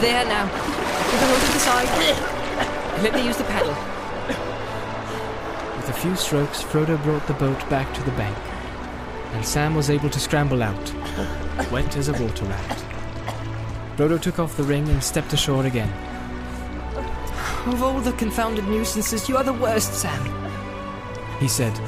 There 0.00 0.24
now. 0.24 0.44
With 0.46 1.20
the 1.20 1.26
hold 1.26 1.40
to 1.42 1.52
the 1.52 1.58
side. 1.58 3.02
Let 3.02 3.12
me 3.12 3.26
use 3.26 3.36
the 3.36 3.44
paddle. 3.44 3.74
With 5.76 5.90
a 5.90 5.92
few 5.92 6.16
strokes, 6.16 6.62
Frodo 6.62 6.96
brought 7.02 7.26
the 7.26 7.34
boat 7.34 7.68
back 7.68 7.92
to 7.92 8.02
the 8.04 8.10
bank. 8.12 8.38
and 9.34 9.44
Sam 9.44 9.74
was 9.74 9.90
able 9.90 10.08
to 10.08 10.18
scramble 10.18 10.62
out, 10.62 10.94
wet 11.70 11.94
as 11.98 12.08
a 12.08 12.14
water 12.14 12.46
rat. 12.46 12.84
Frodo 13.98 14.18
took 14.18 14.38
off 14.38 14.56
the 14.56 14.64
ring 14.64 14.88
and 14.88 15.04
stepped 15.04 15.34
ashore 15.34 15.66
again. 15.66 15.92
Of 17.66 17.82
all 17.82 18.00
the 18.00 18.12
confounded 18.12 18.66
nuisances, 18.66 19.28
you 19.28 19.36
are 19.36 19.44
the 19.44 19.52
worst, 19.52 19.92
Sam. 19.92 20.24
He 21.38 21.48
said, 21.48 21.78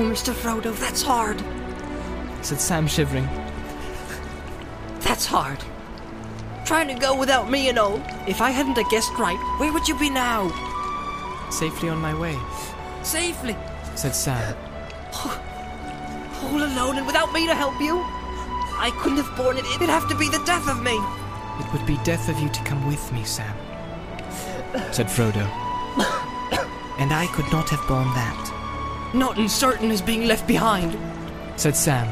Mr. 0.00 0.32
Frodo, 0.32 0.74
that's 0.78 1.02
hard. 1.02 1.42
said 2.42 2.60
Sam, 2.60 2.86
shivering. 2.86 3.28
That's 5.00 5.26
hard. 5.26 5.58
Trying 6.64 6.88
to 6.88 6.94
go 6.94 7.18
without 7.18 7.50
me 7.50 7.68
and 7.68 7.78
all. 7.78 8.00
If 8.26 8.40
I 8.40 8.50
hadn't 8.50 8.78
a 8.78 8.84
guessed 8.84 9.12
right, 9.18 9.38
where 9.58 9.72
would 9.72 9.86
you 9.88 9.98
be 9.98 10.08
now? 10.08 10.48
Safely 11.50 11.88
on 11.90 11.98
my 11.98 12.14
way, 12.18 12.38
Safely. 13.02 13.56
said 13.94 14.14
Sam. 14.14 14.56
All 16.42 16.62
alone 16.62 16.96
and 16.98 17.06
without 17.06 17.32
me 17.32 17.46
to 17.46 17.54
help 17.54 17.78
you? 17.80 17.98
I 18.78 18.90
couldn't 19.00 19.18
have 19.18 19.36
borne 19.36 19.58
it. 19.58 19.64
It'd 19.76 19.88
have 19.88 20.08
to 20.08 20.16
be 20.16 20.28
the 20.28 20.42
death 20.44 20.68
of 20.68 20.82
me. 20.82 20.96
It 21.60 21.72
would 21.72 21.86
be 21.86 21.98
death 22.04 22.28
of 22.28 22.38
you 22.38 22.48
to 22.48 22.64
come 22.64 22.86
with 22.86 23.12
me, 23.12 23.24
Sam, 23.24 23.54
said 24.92 25.06
Frodo. 25.06 25.46
And 26.98 27.12
I 27.12 27.26
could 27.28 27.50
not 27.50 27.68
have 27.70 27.86
borne 27.88 28.12
that. 28.14 28.51
Not 29.14 29.38
as 29.38 29.54
certain 29.54 29.90
as 29.90 30.00
being 30.00 30.26
left 30.26 30.46
behind. 30.46 30.96
Said 31.56 31.76
Sam, 31.76 32.08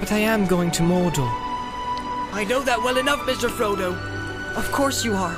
but 0.00 0.10
I 0.10 0.18
am 0.18 0.46
going 0.46 0.72
to 0.72 0.82
Mordor. 0.82 1.28
I 2.32 2.44
know 2.48 2.62
that 2.62 2.82
well 2.82 2.96
enough, 2.96 3.20
Mr. 3.20 3.48
Frodo. 3.48 3.96
Of 4.56 4.72
course 4.72 5.04
you 5.04 5.14
are. 5.14 5.36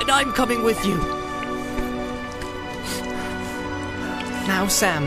And 0.00 0.10
I'm 0.10 0.32
coming 0.32 0.64
with 0.64 0.82
you. 0.86 0.96
Now, 4.46 4.66
Sam, 4.68 5.04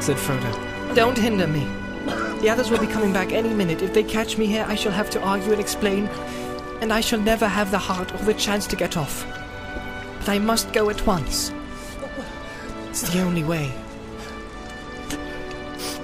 said 0.00 0.16
Frodo, 0.16 0.94
don't 0.94 1.18
hinder 1.18 1.48
me. 1.48 1.66
The 2.40 2.48
others 2.48 2.70
will 2.70 2.78
be 2.78 2.86
coming 2.86 3.12
back 3.12 3.32
any 3.32 3.52
minute. 3.52 3.82
If 3.82 3.92
they 3.92 4.04
catch 4.04 4.38
me 4.38 4.46
here, 4.46 4.64
I 4.68 4.76
shall 4.76 4.92
have 4.92 5.10
to 5.10 5.20
argue 5.20 5.50
and 5.50 5.60
explain, 5.60 6.06
and 6.80 6.92
I 6.92 7.00
shall 7.00 7.20
never 7.20 7.48
have 7.48 7.72
the 7.72 7.78
heart 7.78 8.14
or 8.14 8.18
the 8.18 8.34
chance 8.34 8.68
to 8.68 8.76
get 8.76 8.96
off. 8.96 9.26
But 10.20 10.28
I 10.28 10.38
must 10.38 10.72
go 10.72 10.90
at 10.90 11.04
once. 11.04 11.50
It's 12.98 13.12
the 13.12 13.20
only 13.20 13.44
way, 13.44 13.70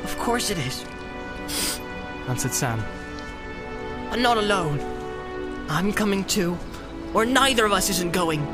Of 0.04 0.14
course 0.18 0.50
it 0.50 0.58
is. 0.58 0.84
answered 2.28 2.52
Sam. 2.52 2.84
I'm 4.10 4.20
not 4.20 4.36
alone. 4.36 4.78
I'm 5.70 5.90
coming 5.90 6.22
too. 6.24 6.58
Or 7.14 7.24
neither 7.24 7.64
of 7.64 7.72
us 7.72 7.88
isn't 7.88 8.12
going. 8.12 8.46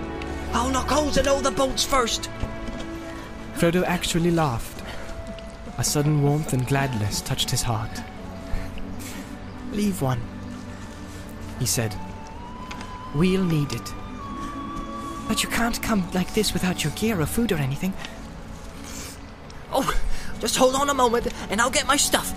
I'll 0.52 0.70
knock 0.70 0.88
holes 0.88 1.18
in 1.18 1.26
all 1.26 1.40
the 1.40 1.50
boats 1.50 1.84
first. 1.84 2.30
Frodo 3.56 3.82
actually 3.82 4.30
laughed. 4.30 4.84
A 5.76 5.82
sudden 5.82 6.22
warmth 6.22 6.52
and 6.52 6.64
gladness 6.64 7.20
touched 7.22 7.50
his 7.50 7.62
heart. 7.62 8.04
Leave 9.72 10.00
one, 10.00 10.20
he 11.58 11.66
said. 11.66 11.92
We'll 13.16 13.42
need 13.42 13.72
it. 13.72 13.92
But 15.26 15.42
you 15.42 15.48
can't 15.48 15.82
come 15.82 16.08
like 16.14 16.34
this 16.34 16.52
without 16.52 16.84
your 16.84 16.92
gear 16.92 17.20
or 17.20 17.26
food 17.26 17.50
or 17.50 17.56
anything. 17.56 17.92
Oh, 19.72 19.94
just 20.40 20.56
hold 20.56 20.74
on 20.74 20.88
a 20.90 20.94
moment 20.94 21.28
and 21.50 21.60
I'll 21.60 21.70
get 21.70 21.86
my 21.86 21.96
stuff. 21.96 22.32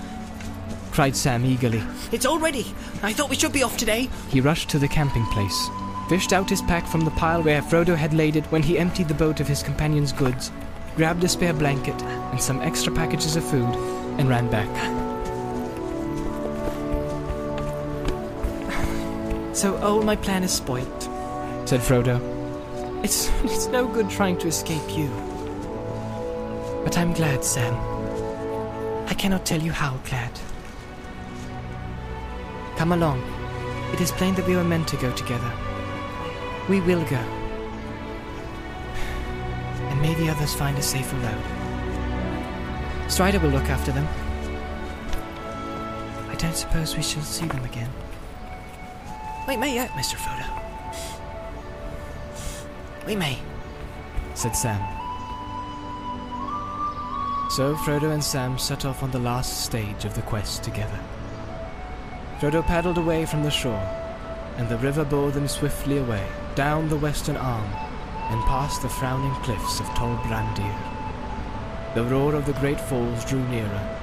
cried 0.92 1.16
Sam 1.16 1.46
eagerly. 1.46 1.82
It's 2.12 2.26
all 2.26 2.40
ready. 2.40 2.74
I 3.02 3.14
thought 3.14 3.30
we 3.30 3.36
should 3.36 3.54
be 3.54 3.64
off 3.64 3.78
today. 3.78 4.10
He 4.30 4.42
rushed 4.42 4.70
to 4.70 4.80
the 4.80 4.88
camping 4.88 5.26
place, 5.28 5.70
fished 6.10 6.34
out 6.34 6.50
his 6.50 6.62
pack 6.64 6.86
from 6.86 7.02
the 7.02 7.12
pile 7.12 7.42
where 7.42 7.62
Frodo 7.62 7.96
had 7.96 8.14
laid 8.14 8.36
it 8.36 8.46
when 8.46 8.64
he 8.64 8.78
emptied 8.78 9.08
the 9.08 9.14
boat 9.14 9.40
of 9.40 9.48
his 9.48 9.64
companion's 9.64 10.12
goods, 10.12 10.52
grabbed 10.96 11.24
a 11.24 11.30
spare 11.30 11.54
blanket 11.54 12.02
and 12.04 12.42
some 12.42 12.62
extra 12.62 12.94
packages 12.94 13.36
of 13.36 13.44
food, 13.46 13.74
and 14.20 14.28
ran 14.28 14.50
back. 14.50 14.70
So 19.56 19.78
all 19.78 20.02
my 20.02 20.16
plan 20.16 20.44
is 20.44 20.52
spoilt, 20.52 21.04
said 21.66 21.82
Frodo. 21.82 22.20
It's 23.04 23.30
it's 23.44 23.68
no 23.68 23.88
good 23.88 24.10
trying 24.10 24.38
to 24.40 24.48
escape 24.48 24.90
you. 24.98 25.10
But 26.84 26.98
I'm 26.98 27.14
glad, 27.14 27.44
Sam. 27.44 27.76
I 29.08 29.14
cannot 29.14 29.46
tell 29.46 29.62
you 29.62 29.72
how 29.72 29.98
glad. 30.10 30.32
Come 32.76 32.94
along. 32.94 33.22
It 33.94 34.02
is 34.02 34.12
plain 34.12 34.34
that 34.36 34.48
we 34.48 34.56
were 34.56 34.64
meant 34.64 34.88
to 34.88 34.98
go 34.98 35.12
together. 35.14 35.52
We 36.70 36.82
will 36.82 37.04
go. 37.06 37.22
And 39.90 40.02
may 40.02 40.14
the 40.16 40.30
others 40.30 40.54
find 40.54 40.78
a 40.78 40.82
safer 40.82 41.18
road. 41.18 41.44
Strider 43.12 43.40
will 43.40 43.50
look 43.50 43.70
after 43.70 43.92
them. 43.92 44.08
I 46.30 46.36
don't 46.36 46.56
suppose 46.56 46.96
we 46.96 47.04
shall 47.04 47.24
see 47.24 47.46
them 47.46 47.64
again. 47.66 47.90
We 49.48 49.58
may 49.58 49.72
uh, 49.72 49.84
yet, 49.84 49.90
Mr. 49.92 50.16
Frodo. 50.16 50.48
We 53.06 53.16
may. 53.16 53.38
said 54.34 54.56
Sam. 54.56 55.01
So 57.52 57.76
Frodo 57.76 58.14
and 58.14 58.24
Sam 58.24 58.58
set 58.58 58.86
off 58.86 59.04
on 59.04 59.12
the 59.12 59.20
last 59.20 59.66
stage 59.66 60.06
of 60.06 60.14
the 60.14 60.22
quest 60.22 60.64
together. 60.64 60.98
Frodo 62.40 62.66
paddled 62.66 62.98
away 62.98 63.26
from 63.26 63.44
the 63.44 63.52
shore, 63.52 63.86
and 64.56 64.70
the 64.70 64.78
river 64.78 65.04
bore 65.04 65.32
them 65.32 65.50
swiftly 65.50 65.98
away, 65.98 66.26
down 66.56 66.88
the 66.88 66.96
western 66.96 67.36
arm, 67.36 67.70
and 68.30 68.42
past 68.46 68.82
the 68.82 68.88
frowning 68.88 69.36
cliffs 69.44 69.82
of 69.82 69.86
Tol 69.96 70.16
Brandir. 70.20 70.74
The 71.94 72.06
roar 72.06 72.36
of 72.36 72.46
the 72.46 72.54
great 72.54 72.80
falls 72.80 73.26
drew 73.26 73.46
nearer. 73.50 73.98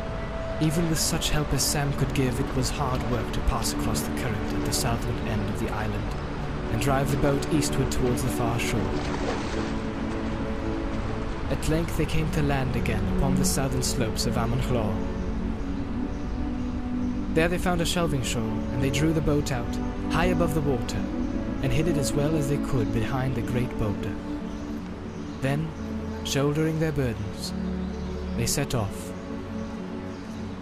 Even 0.61 0.86
with 0.90 0.99
such 0.99 1.30
help 1.30 1.51
as 1.55 1.62
Sam 1.62 1.90
could 1.94 2.12
give, 2.12 2.38
it 2.38 2.55
was 2.55 2.68
hard 2.68 3.03
work 3.11 3.32
to 3.32 3.40
pass 3.49 3.72
across 3.72 4.03
the 4.03 4.14
current 4.20 4.53
at 4.53 4.64
the 4.66 4.74
southward 4.74 5.26
end 5.26 5.49
of 5.49 5.59
the 5.59 5.70
island, 5.70 6.14
and 6.72 6.82
drive 6.82 7.11
the 7.11 7.16
boat 7.16 7.51
eastward 7.55 7.90
towards 7.90 8.22
the 8.22 8.28
far 8.28 8.59
shore. 8.59 9.78
At 11.51 11.68
length 11.68 11.96
they 11.96 12.07
came 12.07 12.30
to 12.32 12.42
land 12.42 12.76
again 12.76 13.05
upon 13.16 13.34
the 13.36 13.44
southern 13.44 13.82
slopes 13.82 14.26
of 14.26 14.36
Amon 14.36 14.61
Lhaw. 14.72 14.94
There 17.34 17.49
they 17.49 17.59
found 17.59 17.80
a 17.80 17.86
shelving 17.86 18.22
shore, 18.22 18.42
and 18.42 18.82
they 18.82 18.90
drew 18.90 19.12
the 19.12 19.20
boat 19.20 19.53
out, 19.53 19.78
high 20.11 20.26
above 20.26 20.55
the 20.55 20.61
water, 20.61 21.03
and 21.62 21.72
hid 21.72 21.88
it 21.88 21.96
as 21.96 22.12
well 22.12 22.36
as 22.36 22.49
they 22.49 22.59
could 22.59 22.92
behind 22.92 23.34
the 23.34 23.42
great 23.42 23.70
boulder. 23.78 24.14
Then, 25.40 25.68
shouldering 26.24 26.80
their 26.80 26.92
burdens, 26.92 27.53
they 28.36 28.46
set 28.46 28.74
off, 28.74 29.12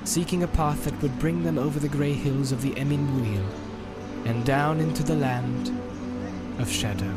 seeking 0.04 0.42
a 0.42 0.48
path 0.48 0.84
that 0.84 1.00
would 1.02 1.18
bring 1.18 1.42
them 1.42 1.58
over 1.58 1.80
the 1.80 1.88
grey 1.88 2.12
hills 2.12 2.52
of 2.52 2.62
the 2.62 2.76
Emin 2.76 3.06
Muil 3.08 3.44
and 4.24 4.44
down 4.44 4.80
into 4.80 5.02
the 5.02 5.16
land 5.16 5.70
of 6.60 6.70
shadow. 6.70 7.14